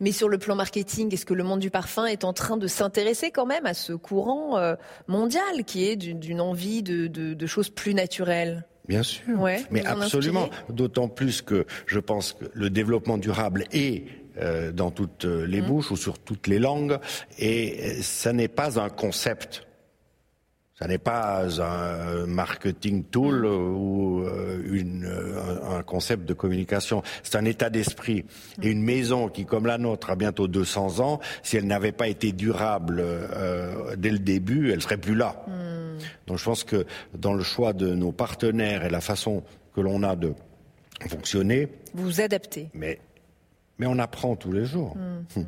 Mais 0.00 0.12
sur 0.12 0.28
le 0.28 0.38
plan 0.38 0.54
marketing, 0.54 1.12
est-ce 1.12 1.26
que 1.26 1.34
le 1.34 1.44
monde 1.44 1.60
du 1.60 1.70
parfum 1.70 2.06
est 2.06 2.24
en 2.24 2.32
train 2.32 2.56
de 2.56 2.66
s'intéresser 2.66 3.30
quand 3.30 3.44
même 3.44 3.66
à 3.66 3.74
ce 3.74 3.92
courant 3.92 4.56
euh, 4.56 4.74
mondial 5.06 5.64
qui 5.66 5.84
est 5.84 5.96
d'une 5.96 6.40
envie 6.40 6.82
de, 6.82 7.46
choses 7.46 7.68
plus 7.68 7.92
naturelles? 7.92 8.64
Bien 8.88 9.02
sûr, 9.02 9.24
mais 9.70 9.84
absolument. 9.84 10.48
D'autant 10.70 11.08
plus 11.08 11.42
que 11.42 11.66
je 11.86 11.98
pense 11.98 12.32
que 12.32 12.46
le 12.54 12.70
développement 12.70 13.18
durable 13.18 13.64
est 13.72 14.04
euh, 14.38 14.70
dans 14.70 14.90
toutes 14.90 15.24
les 15.24 15.60
mmh. 15.60 15.66
bouches 15.66 15.90
ou 15.90 15.96
sur 15.96 16.18
toutes 16.18 16.46
les 16.46 16.58
langues, 16.58 16.98
et 17.38 18.00
ça 18.02 18.32
n'est 18.32 18.48
pas 18.48 18.80
un 18.80 18.88
concept 18.88 19.66
ça 20.78 20.86
n'est 20.86 20.98
pas 20.98 21.46
un 21.62 22.26
marketing 22.26 23.04
tool 23.04 23.46
ou 23.46 24.24
euh, 24.24 24.62
une, 24.70 25.10
un 25.70 25.82
concept 25.82 26.26
de 26.26 26.34
communication. 26.34 27.02
C'est 27.22 27.36
un 27.36 27.46
état 27.46 27.70
d'esprit. 27.70 28.26
Et 28.62 28.70
une 28.70 28.82
maison 28.82 29.28
qui, 29.28 29.46
comme 29.46 29.66
la 29.66 29.78
nôtre, 29.78 30.10
a 30.10 30.16
bientôt 30.16 30.48
200 30.48 31.00
ans, 31.00 31.20
si 31.42 31.56
elle 31.56 31.66
n'avait 31.66 31.92
pas 31.92 32.08
été 32.08 32.32
durable 32.32 32.98
euh, 33.00 33.96
dès 33.96 34.10
le 34.10 34.18
début, 34.18 34.70
elle 34.70 34.82
serait 34.82 34.98
plus 34.98 35.14
là. 35.14 35.42
Hmm. 35.46 35.98
Donc 36.26 36.38
je 36.38 36.44
pense 36.44 36.62
que 36.62 36.84
dans 37.14 37.32
le 37.32 37.42
choix 37.42 37.72
de 37.72 37.94
nos 37.94 38.12
partenaires 38.12 38.84
et 38.84 38.90
la 38.90 39.00
façon 39.00 39.42
que 39.74 39.80
l'on 39.80 40.02
a 40.02 40.14
de 40.14 40.34
fonctionner, 41.08 41.68
vous 41.94 42.04
vous 42.04 42.20
adaptez. 42.20 42.68
Mais 42.74 42.98
mais 43.78 43.86
on 43.86 43.98
apprend 43.98 44.36
tous 44.36 44.52
les 44.52 44.64
jours. 44.64 44.96
Mmh, 44.96 45.40
mmh. 45.40 45.44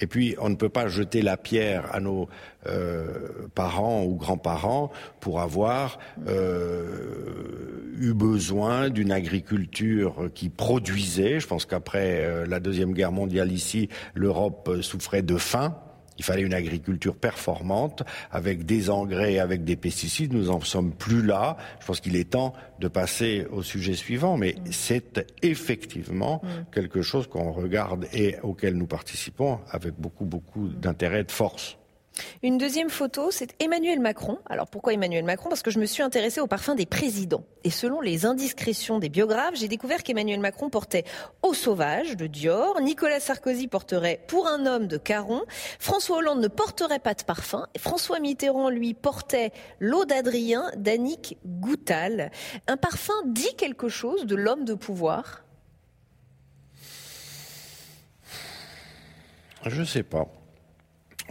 Et 0.00 0.06
puis, 0.06 0.34
on 0.40 0.48
ne 0.48 0.54
peut 0.54 0.68
pas 0.68 0.88
jeter 0.88 1.22
la 1.22 1.36
pierre 1.36 1.94
à 1.94 2.00
nos 2.00 2.28
euh, 2.66 3.48
parents 3.54 4.04
ou 4.04 4.14
grands-parents 4.14 4.90
pour 5.20 5.40
avoir 5.40 5.98
euh, 6.26 7.94
eu 7.98 8.12
besoin 8.14 8.88
d'une 8.88 9.12
agriculture 9.12 10.30
qui 10.34 10.48
produisait. 10.48 11.40
Je 11.40 11.46
pense 11.46 11.66
qu'après 11.66 12.24
euh, 12.24 12.46
la 12.46 12.60
Deuxième 12.60 12.92
Guerre 12.92 13.12
mondiale 13.12 13.52
ici, 13.52 13.88
l'Europe 14.14 14.70
souffrait 14.80 15.22
de 15.22 15.36
faim. 15.36 15.76
Il 16.18 16.24
fallait 16.24 16.42
une 16.42 16.54
agriculture 16.54 17.16
performante 17.16 18.02
avec 18.30 18.64
des 18.64 18.90
engrais, 18.90 19.38
avec 19.38 19.64
des 19.64 19.76
pesticides. 19.76 20.32
Nous 20.32 20.50
en 20.50 20.60
sommes 20.60 20.92
plus 20.92 21.22
là. 21.22 21.56
Je 21.80 21.86
pense 21.86 22.00
qu'il 22.00 22.16
est 22.16 22.30
temps 22.30 22.52
de 22.80 22.88
passer 22.88 23.46
au 23.50 23.62
sujet 23.62 23.94
suivant. 23.94 24.36
Mais 24.36 24.56
c'est 24.70 25.24
effectivement 25.42 26.42
mm. 26.42 26.48
quelque 26.72 27.02
chose 27.02 27.26
qu'on 27.26 27.52
regarde 27.52 28.06
et 28.12 28.36
auquel 28.42 28.74
nous 28.74 28.86
participons 28.86 29.60
avec 29.70 29.94
beaucoup, 29.98 30.24
beaucoup 30.24 30.68
d'intérêt 30.68 31.20
et 31.20 31.24
de 31.24 31.32
force. 31.32 31.78
Une 32.42 32.58
deuxième 32.58 32.90
photo, 32.90 33.30
c'est 33.30 33.54
Emmanuel 33.60 34.00
Macron. 34.00 34.38
Alors 34.46 34.68
pourquoi 34.68 34.92
Emmanuel 34.92 35.24
Macron? 35.24 35.48
Parce 35.48 35.62
que 35.62 35.70
je 35.70 35.78
me 35.78 35.86
suis 35.86 36.02
intéressée 36.02 36.40
au 36.40 36.46
parfum 36.46 36.74
des 36.74 36.86
présidents. 36.86 37.44
Et 37.64 37.70
selon 37.70 38.00
les 38.00 38.26
indiscrétions 38.26 38.98
des 38.98 39.08
biographes, 39.08 39.54
j'ai 39.54 39.68
découvert 39.68 40.02
qu'Emmanuel 40.02 40.40
Macron 40.40 40.70
portait 40.70 41.04
Eau 41.42 41.54
sauvage 41.54 42.16
de 42.16 42.26
Dior, 42.26 42.80
Nicolas 42.80 43.20
Sarkozy 43.20 43.68
porterait 43.68 44.20
Pour 44.28 44.46
un 44.46 44.66
homme 44.66 44.86
de 44.86 44.96
Caron, 44.96 45.42
François 45.78 46.18
Hollande 46.18 46.40
ne 46.40 46.48
porterait 46.48 46.98
pas 46.98 47.14
de 47.14 47.22
parfum, 47.22 47.66
François 47.78 48.20
Mitterrand, 48.20 48.70
lui, 48.70 48.94
portait 48.94 49.52
L'eau 49.80 50.04
d'Adrien 50.04 50.70
d'Annick 50.76 51.38
Goutal. 51.44 52.30
Un 52.66 52.76
parfum 52.76 53.14
dit 53.26 53.54
quelque 53.56 53.88
chose 53.88 54.26
de 54.26 54.36
l'homme 54.36 54.64
de 54.64 54.74
pouvoir? 54.74 55.42
Je 59.64 59.80
ne 59.80 59.86
sais 59.86 60.04
pas. 60.04 60.28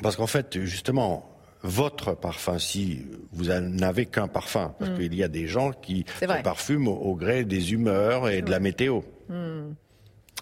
Parce 0.02 0.16
qu'en 0.16 0.28
fait, 0.28 0.64
justement, 0.64 1.30
votre 1.64 2.16
parfum, 2.16 2.60
si 2.60 3.06
vous 3.32 3.46
n'avez 3.46 4.06
qu'un 4.06 4.28
parfum, 4.28 4.74
parce 4.78 4.92
mm. 4.92 4.96
qu'il 4.96 5.16
y 5.16 5.24
a 5.24 5.28
des 5.28 5.48
gens 5.48 5.72
qui 5.72 6.06
se 6.20 6.26
parfument 6.44 6.88
au, 6.88 7.16
gré 7.16 7.44
des 7.44 7.74
humeurs 7.74 8.30
et 8.30 8.42
de 8.42 8.52
la 8.52 8.60
météo. 8.60 9.02
Mm. 9.30 9.74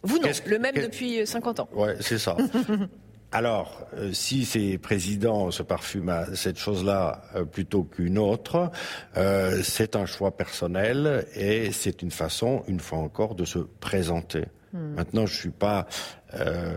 Vous 0.03 0.19
non, 0.19 0.29
le 0.45 0.59
même 0.59 0.75
depuis 0.75 1.25
50 1.25 1.61
ans. 1.61 1.69
Ouais, 1.73 1.95
c'est 2.01 2.17
ça. 2.19 2.35
Alors, 3.33 3.87
euh, 3.95 4.13
si 4.13 4.45
ces 4.45 4.77
présidents 4.77 5.49
se 5.49 5.63
parfument 5.63 6.09
à 6.09 6.35
cette 6.35 6.59
chose-là 6.59 7.23
euh, 7.35 7.45
plutôt 7.45 7.83
qu'une 7.83 8.19
autre, 8.19 8.69
euh, 9.17 9.61
c'est 9.63 9.95
un 9.95 10.05
choix 10.05 10.37
personnel 10.37 11.25
et 11.33 11.71
c'est 11.71 12.03
une 12.03 12.11
façon, 12.11 12.63
une 12.67 12.79
fois 12.79 12.99
encore, 12.99 13.33
de 13.33 13.43
se 13.43 13.57
présenter. 13.57 14.45
Hmm. 14.71 14.93
Maintenant, 14.95 15.25
je 15.25 15.35
suis 15.35 15.49
pas. 15.49 15.87
Euh, 16.35 16.73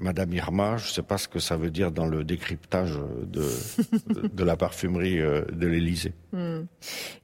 Madame 0.00 0.32
Irma, 0.32 0.76
je 0.76 0.88
ne 0.88 0.92
sais 0.92 1.02
pas 1.02 1.18
ce 1.18 1.28
que 1.28 1.38
ça 1.38 1.56
veut 1.56 1.70
dire 1.70 1.90
dans 1.90 2.06
le 2.06 2.24
décryptage 2.24 2.98
de, 3.22 3.48
de 4.32 4.44
la 4.44 4.56
parfumerie 4.56 5.20
euh, 5.20 5.42
de 5.52 5.66
l'Élysée. 5.66 6.12
Hmm. 6.32 6.62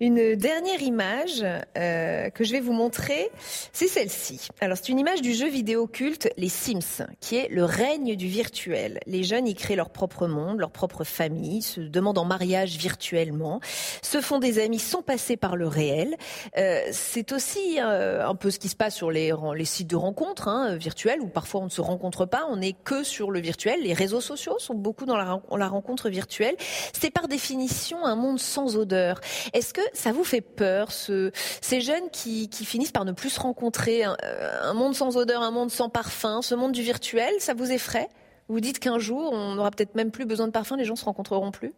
Une 0.00 0.34
dernière 0.34 0.82
image 0.82 1.44
euh, 1.76 2.30
que 2.30 2.44
je 2.44 2.52
vais 2.52 2.60
vous 2.60 2.72
montrer, 2.72 3.30
c'est 3.72 3.88
celle-ci. 3.88 4.48
Alors 4.60 4.76
c'est 4.76 4.88
une 4.88 4.98
image 4.98 5.22
du 5.22 5.32
jeu 5.32 5.48
vidéo 5.48 5.86
culte 5.86 6.28
Les 6.36 6.48
Sims, 6.48 7.06
qui 7.20 7.36
est 7.36 7.48
le 7.50 7.64
règne 7.64 8.16
du 8.16 8.28
virtuel. 8.28 9.00
Les 9.06 9.22
jeunes 9.22 9.46
y 9.46 9.54
créent 9.54 9.76
leur 9.76 9.90
propre 9.90 10.26
monde, 10.26 10.58
leur 10.58 10.70
propre 10.70 11.04
famille, 11.04 11.62
se 11.62 11.80
demandent 11.80 12.18
en 12.18 12.24
mariage 12.24 12.76
virtuellement, 12.76 13.60
se 14.02 14.20
font 14.20 14.38
des 14.38 14.58
amis 14.58 14.78
sans 14.78 15.02
passer 15.02 15.36
par 15.36 15.56
le 15.56 15.66
réel. 15.66 16.16
Euh, 16.56 16.80
c'est 16.90 17.32
aussi 17.32 17.78
un 17.78 18.34
peu 18.34 18.50
ce 18.50 18.58
qui 18.58 18.68
se 18.68 18.76
passe 18.76 18.94
sur 18.94 19.10
les, 19.10 19.32
les 19.54 19.64
sites 19.64 19.88
de 19.88 19.96
rencontres 19.96 20.48
hein, 20.48 20.76
virtuels, 20.76 21.20
où 21.20 21.28
parfois 21.28 21.60
on 21.60 21.65
ne 21.66 21.70
se 21.70 21.81
rencontre 21.81 22.26
pas, 22.26 22.46
on 22.50 22.57
n'est 22.57 22.72
que 22.72 23.05
sur 23.05 23.31
le 23.31 23.40
virtuel. 23.40 23.83
Les 23.83 23.92
réseaux 23.92 24.20
sociaux 24.20 24.59
sont 24.59 24.74
beaucoup 24.74 25.05
dans 25.05 25.16
la, 25.16 25.68
rencontre 25.68 26.09
virtuelle. 26.09 26.57
C'est 26.92 27.11
par 27.11 27.29
définition 27.29 28.05
un 28.05 28.16
monde 28.16 28.38
sans 28.38 28.76
odeur 28.76 29.20
est-ce 29.52 29.72
que 29.72 29.81
ça 29.92 30.12
vous 30.12 30.24
fait 30.24 30.40
peur, 30.40 30.92
ce, 30.92 31.31
ces 31.61 31.81
jeunes 31.81 32.11
qui, 32.11 32.48
finissent 32.64 32.92
par 32.92 33.05
ne 33.05 33.12
plus 33.12 33.31
se 33.31 33.40
rencontrer, 33.40 34.05
un, 34.05 34.74
monde 34.74 34.94
sans 34.94 35.16
odeur, 35.16 35.42
un 35.42 35.50
monde 35.50 35.70
sans 35.70 35.88
parfum, 35.88 36.42
ce 36.42 36.55
monde 36.55 36.72
du 36.72 36.83
virtuel, 36.83 37.33
ça 37.38 37.55
vous 37.55 37.70
effraie? 37.70 38.09
Vous 38.48 38.61
dites 38.61 38.79
qu'un 38.79 38.98
jour, 38.98 39.33
on 39.33 39.55
n'aura 39.55 39.70
peut-être 39.70 39.94
même 39.94 40.11
plus 40.11 40.24
besoin 40.24 40.46
de 40.46 40.52
parfum, 40.52 40.76
les 40.76 40.85
gens 40.85 40.96
se 40.96 41.05
rencontreront 41.05 41.50
plus? 41.50 41.72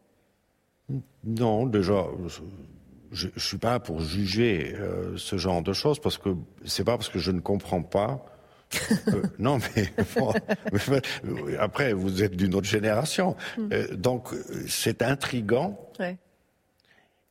Non, 1.24 1.66
déjà, 1.66 2.06
je 3.12 3.28
ne 3.28 3.38
suis 3.38 3.58
pas 3.58 3.80
pour 3.80 4.00
juger 4.00 4.74
euh, 4.74 5.16
ce 5.16 5.36
genre 5.36 5.62
de 5.62 5.72
choses 5.72 5.98
parce 5.98 6.18
que 6.18 6.30
c'est 6.64 6.84
pas 6.84 6.96
parce 6.96 7.08
que 7.08 7.18
je 7.18 7.30
ne 7.30 7.40
comprends 7.40 7.82
pas. 7.82 8.24
Euh, 9.08 9.22
non, 9.38 9.58
mais 9.76 11.56
après, 11.58 11.92
vous 11.92 12.22
êtes 12.22 12.36
d'une 12.36 12.54
autre 12.54 12.68
génération. 12.68 13.36
Hmm. 13.56 13.68
Euh, 13.72 13.94
donc, 13.94 14.28
c'est 14.66 15.02
intrigant. 15.02 15.78
Ouais. 15.98 16.16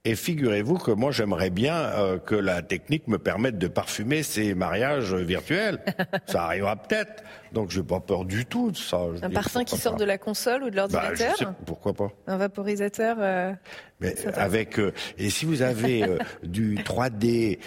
Et 0.06 0.15
figurez-vous 0.15 0.78
que 0.78 0.91
moi, 0.91 1.12
j'aimerais 1.12 1.50
bien 1.50 1.76
euh, 1.76 2.17
que 2.17 2.36
la 2.36 2.62
technique 2.62 3.10
me 3.10 3.17
permette 3.17 3.58
de 3.58 3.67
parfumer 3.67 4.23
ces 4.23 4.56
mariages 4.56 5.13
virtuels. 5.13 5.80
ça 6.28 6.45
arrivera 6.45 6.78
peut-être. 6.78 7.23
Donc, 7.53 7.71
j'ai 7.71 7.83
pas 7.83 7.99
peur 7.99 8.25
du 8.25 8.45
tout 8.45 8.71
de 8.71 8.77
ça. 8.77 8.99
un 9.21 9.29
parfum 9.29 9.63
qui 9.63 9.77
sort 9.77 9.95
de 9.95 10.05
la 10.05 10.17
console 10.17 10.63
ou 10.63 10.69
de 10.69 10.75
l'ordinateur 10.75 11.36
bah, 11.39 11.55
Pourquoi 11.65 11.93
pas 11.93 12.12
Un 12.27 12.38
vaporisateur 12.38 13.17
euh, 13.19 13.53
Mais 13.99 14.15
avec 14.36 14.79
euh, 14.79 14.93
et 15.17 15.29
si 15.29 15.45
vous 15.45 15.62
avez 15.62 16.05
du 16.43 16.75
3D 16.75 17.60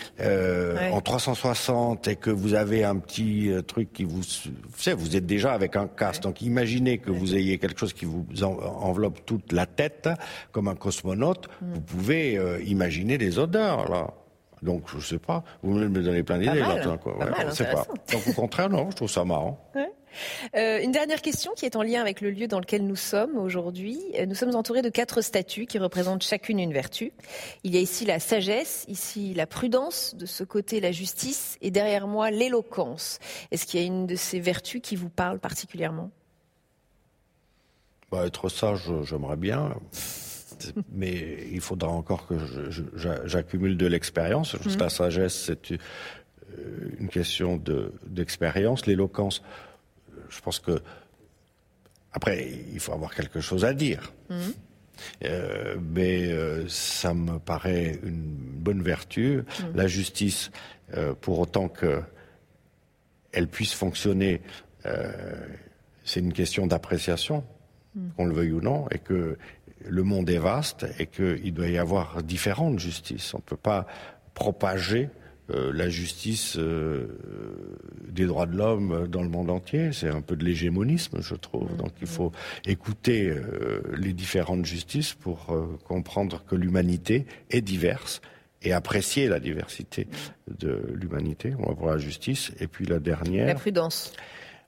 en 0.92 1.00
360 1.00 2.08
et 2.08 2.16
que 2.16 2.30
vous 2.30 2.54
avez 2.54 2.84
un 2.84 2.96
petit 2.96 3.50
truc 3.66 3.92
qui 3.92 4.04
vous, 4.04 4.20
vous 4.20 4.78
savez, 4.78 4.96
vous 4.96 5.16
êtes 5.16 5.26
déjà 5.26 5.52
avec 5.52 5.76
un 5.76 5.86
casque. 5.86 6.22
Donc, 6.22 6.42
imaginez 6.42 6.98
que 6.98 7.10
vous 7.10 7.34
ayez 7.34 7.58
quelque 7.58 7.78
chose 7.78 7.92
qui 7.92 8.04
vous 8.04 8.26
enveloppe 8.42 9.24
toute 9.26 9.52
la 9.52 9.66
tête 9.66 10.08
comme 10.52 10.68
un 10.68 10.74
cosmonaute. 10.74 11.48
Mm. 11.60 11.72
Vous 11.74 11.80
pouvez 11.80 12.38
euh, 12.38 12.60
imaginer 12.62 13.18
des 13.18 13.38
odeurs, 13.38 13.90
là. 13.90 14.14
Donc, 14.62 14.85
je 14.94 15.01
sais 15.01 15.18
pas. 15.18 15.42
Vous 15.62 15.73
me 15.73 15.88
donnez 15.88 16.23
plein 16.23 16.38
d'idées, 16.38 16.61
là. 16.61 16.99
Quoi. 16.99 17.14
pas. 17.18 17.87
Donc, 18.12 18.29
au 18.29 18.33
contraire, 18.33 18.68
non, 18.68 18.90
je 18.90 18.96
trouve 18.96 19.11
ça 19.11 19.25
marrant. 19.25 19.59
Euh, 20.57 20.81
une 20.83 20.92
dernière 20.92 21.23
question 21.23 21.53
qui 21.55 21.66
est 21.66 21.77
en 21.77 21.83
lien 21.83 22.01
avec 22.01 22.20
le 22.20 22.31
lieu 22.31 22.49
dans 22.49 22.59
lequel 22.59 22.85
nous 22.87 22.96
sommes 22.96 23.37
aujourd'hui. 23.37 24.01
Euh, 24.18 24.27
nous 24.27 24.35
sommes 24.35 24.55
entourés 24.55 24.83
de 24.83 24.88
quatre 24.88 25.20
statues 25.20 25.66
qui 25.66 25.79
représentent 25.79 26.23
chacune 26.23 26.59
une 26.59 26.73
vertu. 26.73 27.12
Il 27.64 27.75
y 27.75 27.79
a 27.79 27.81
ici 27.81 28.05
la 28.05 28.18
sagesse, 28.18 28.85
ici 28.88 29.35
la 29.35 29.46
prudence, 29.46 30.14
de 30.16 30.27
ce 30.27 30.44
côté 30.44 30.81
la 30.81 30.92
justice 30.92 31.57
et 31.61 31.70
derrière 31.70 32.07
moi 32.07 32.31
l'éloquence. 32.31 33.18
Est-ce 33.51 33.66
qu'il 33.66 33.81
y 33.81 33.83
a 33.83 33.87
une 33.87 34.07
de 34.07 34.16
ces 34.16 34.40
vertus 34.40 34.81
qui 34.83 34.96
vous 34.96 35.11
parle 35.11 35.38
particulièrement? 35.38 36.11
Bah, 38.11 38.27
Être 38.27 38.49
sage, 38.49 38.90
j'aimerais 39.05 39.37
bien 39.37 39.75
mais 40.92 41.46
il 41.51 41.61
faudra 41.61 41.88
encore 41.88 42.27
que 42.27 42.37
j'accumule 43.25 43.77
de 43.77 43.87
l'expérience. 43.87 44.55
Mhm. 44.55 44.79
La 44.79 44.88
sagesse, 44.88 45.44
c'est 45.46 45.73
euh, 45.73 45.79
une 46.99 47.09
question 47.09 47.61
d'expérience. 48.07 48.87
L'éloquence, 48.87 49.42
je 50.29 50.40
pense 50.40 50.59
que 50.59 50.81
après, 52.12 52.49
il 52.73 52.81
faut 52.81 52.92
avoir 52.92 53.14
quelque 53.14 53.40
chose 53.40 53.64
à 53.64 53.73
dire. 53.73 54.12
Mhm. 54.29 54.38
Euh, 55.25 55.77
mais 55.81 56.31
euh, 56.31 56.68
ça 56.68 57.14
me 57.14 57.38
paraît 57.38 57.99
une 58.03 58.35
bonne 58.37 58.83
vertu. 58.83 59.37
Mhm. 59.37 59.44
La 59.75 59.87
justice, 59.87 60.51
pour 61.20 61.38
autant 61.38 61.68
qu'elle 61.68 63.46
puisse 63.46 63.73
fonctionner, 63.73 64.42
c'est 66.05 66.18
une 66.18 66.33
question 66.33 66.66
d'appréciation, 66.66 67.44
qu'on 68.16 68.25
le 68.25 68.35
veuille 68.35 68.51
ou 68.51 68.61
non, 68.61 68.88
et 68.90 68.99
que 68.99 69.38
le 69.88 70.02
monde 70.02 70.30
est 70.30 70.38
vaste 70.38 70.86
et 70.98 71.06
qu'il 71.06 71.52
doit 71.52 71.68
y 71.68 71.78
avoir 71.78 72.22
différentes 72.22 72.78
justices. 72.78 73.34
On 73.34 73.38
ne 73.38 73.42
peut 73.42 73.56
pas 73.56 73.86
propager 74.34 75.10
euh, 75.52 75.72
la 75.72 75.88
justice 75.88 76.56
euh, 76.58 77.18
des 78.08 78.26
droits 78.26 78.46
de 78.46 78.56
l'homme 78.56 79.08
dans 79.08 79.22
le 79.22 79.28
monde 79.28 79.50
entier. 79.50 79.92
C'est 79.92 80.08
un 80.08 80.20
peu 80.20 80.36
de 80.36 80.44
l'hégémonisme, 80.44 81.20
je 81.20 81.34
trouve. 81.34 81.74
Donc 81.76 81.90
il 82.00 82.06
faut 82.06 82.32
écouter 82.66 83.28
euh, 83.28 83.82
les 83.96 84.12
différentes 84.12 84.64
justices 84.64 85.14
pour 85.14 85.46
comprendre 85.84 86.44
que 86.44 86.54
l'humanité 86.54 87.26
est 87.50 87.62
diverse 87.62 88.20
et 88.62 88.72
apprécier 88.72 89.28
la 89.28 89.40
diversité 89.40 90.06
de 90.58 90.92
l'humanité. 90.94 91.54
On 91.58 91.68
va 91.68 91.72
voir 91.72 91.94
la 91.94 91.98
justice. 91.98 92.52
Et 92.60 92.66
puis 92.66 92.86
la 92.86 92.98
dernière. 92.98 93.46
La 93.46 93.54
prudence. 93.54 94.12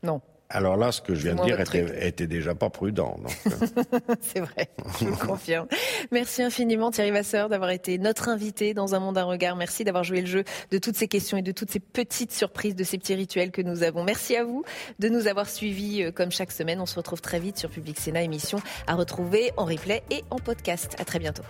Non. 0.02 0.20
Alors 0.52 0.76
là, 0.76 0.92
ce 0.92 1.00
que 1.00 1.14
je 1.14 1.22
viens 1.22 1.34
de 1.34 1.42
dire 1.42 1.58
était, 1.60 2.26
déjà 2.26 2.54
pas 2.54 2.68
prudent. 2.68 3.18
Euh. 3.46 3.50
C'est 4.20 4.40
vrai, 4.40 4.68
je 5.00 5.06
vous 5.06 5.16
confirme. 5.16 5.66
Merci 6.10 6.42
infiniment 6.42 6.90
Thierry 6.90 7.10
Vasseur 7.10 7.48
d'avoir 7.48 7.70
été 7.70 7.98
notre 7.98 8.28
invité 8.28 8.74
dans 8.74 8.94
Un 8.94 9.00
Monde, 9.00 9.16
un 9.16 9.24
Regard. 9.24 9.56
Merci 9.56 9.84
d'avoir 9.84 10.04
joué 10.04 10.20
le 10.20 10.26
jeu 10.26 10.44
de 10.70 10.78
toutes 10.78 10.96
ces 10.96 11.08
questions 11.08 11.38
et 11.38 11.42
de 11.42 11.52
toutes 11.52 11.70
ces 11.70 11.80
petites 11.80 12.32
surprises, 12.32 12.76
de 12.76 12.84
ces 12.84 12.98
petits 12.98 13.14
rituels 13.14 13.50
que 13.50 13.62
nous 13.62 13.82
avons. 13.82 14.04
Merci 14.04 14.36
à 14.36 14.44
vous 14.44 14.62
de 14.98 15.08
nous 15.08 15.26
avoir 15.26 15.48
suivis 15.48 16.02
euh, 16.02 16.12
comme 16.12 16.30
chaque 16.30 16.52
semaine. 16.52 16.80
On 16.80 16.86
se 16.86 16.96
retrouve 16.96 17.22
très 17.22 17.40
vite 17.40 17.58
sur 17.58 17.70
Public 17.70 17.98
Sénat, 17.98 18.22
émission 18.22 18.58
à 18.86 18.94
retrouver 18.94 19.52
en 19.56 19.64
replay 19.64 20.02
et 20.10 20.22
en 20.30 20.36
podcast. 20.36 20.96
À 20.98 21.04
très 21.04 21.18
bientôt. 21.18 21.42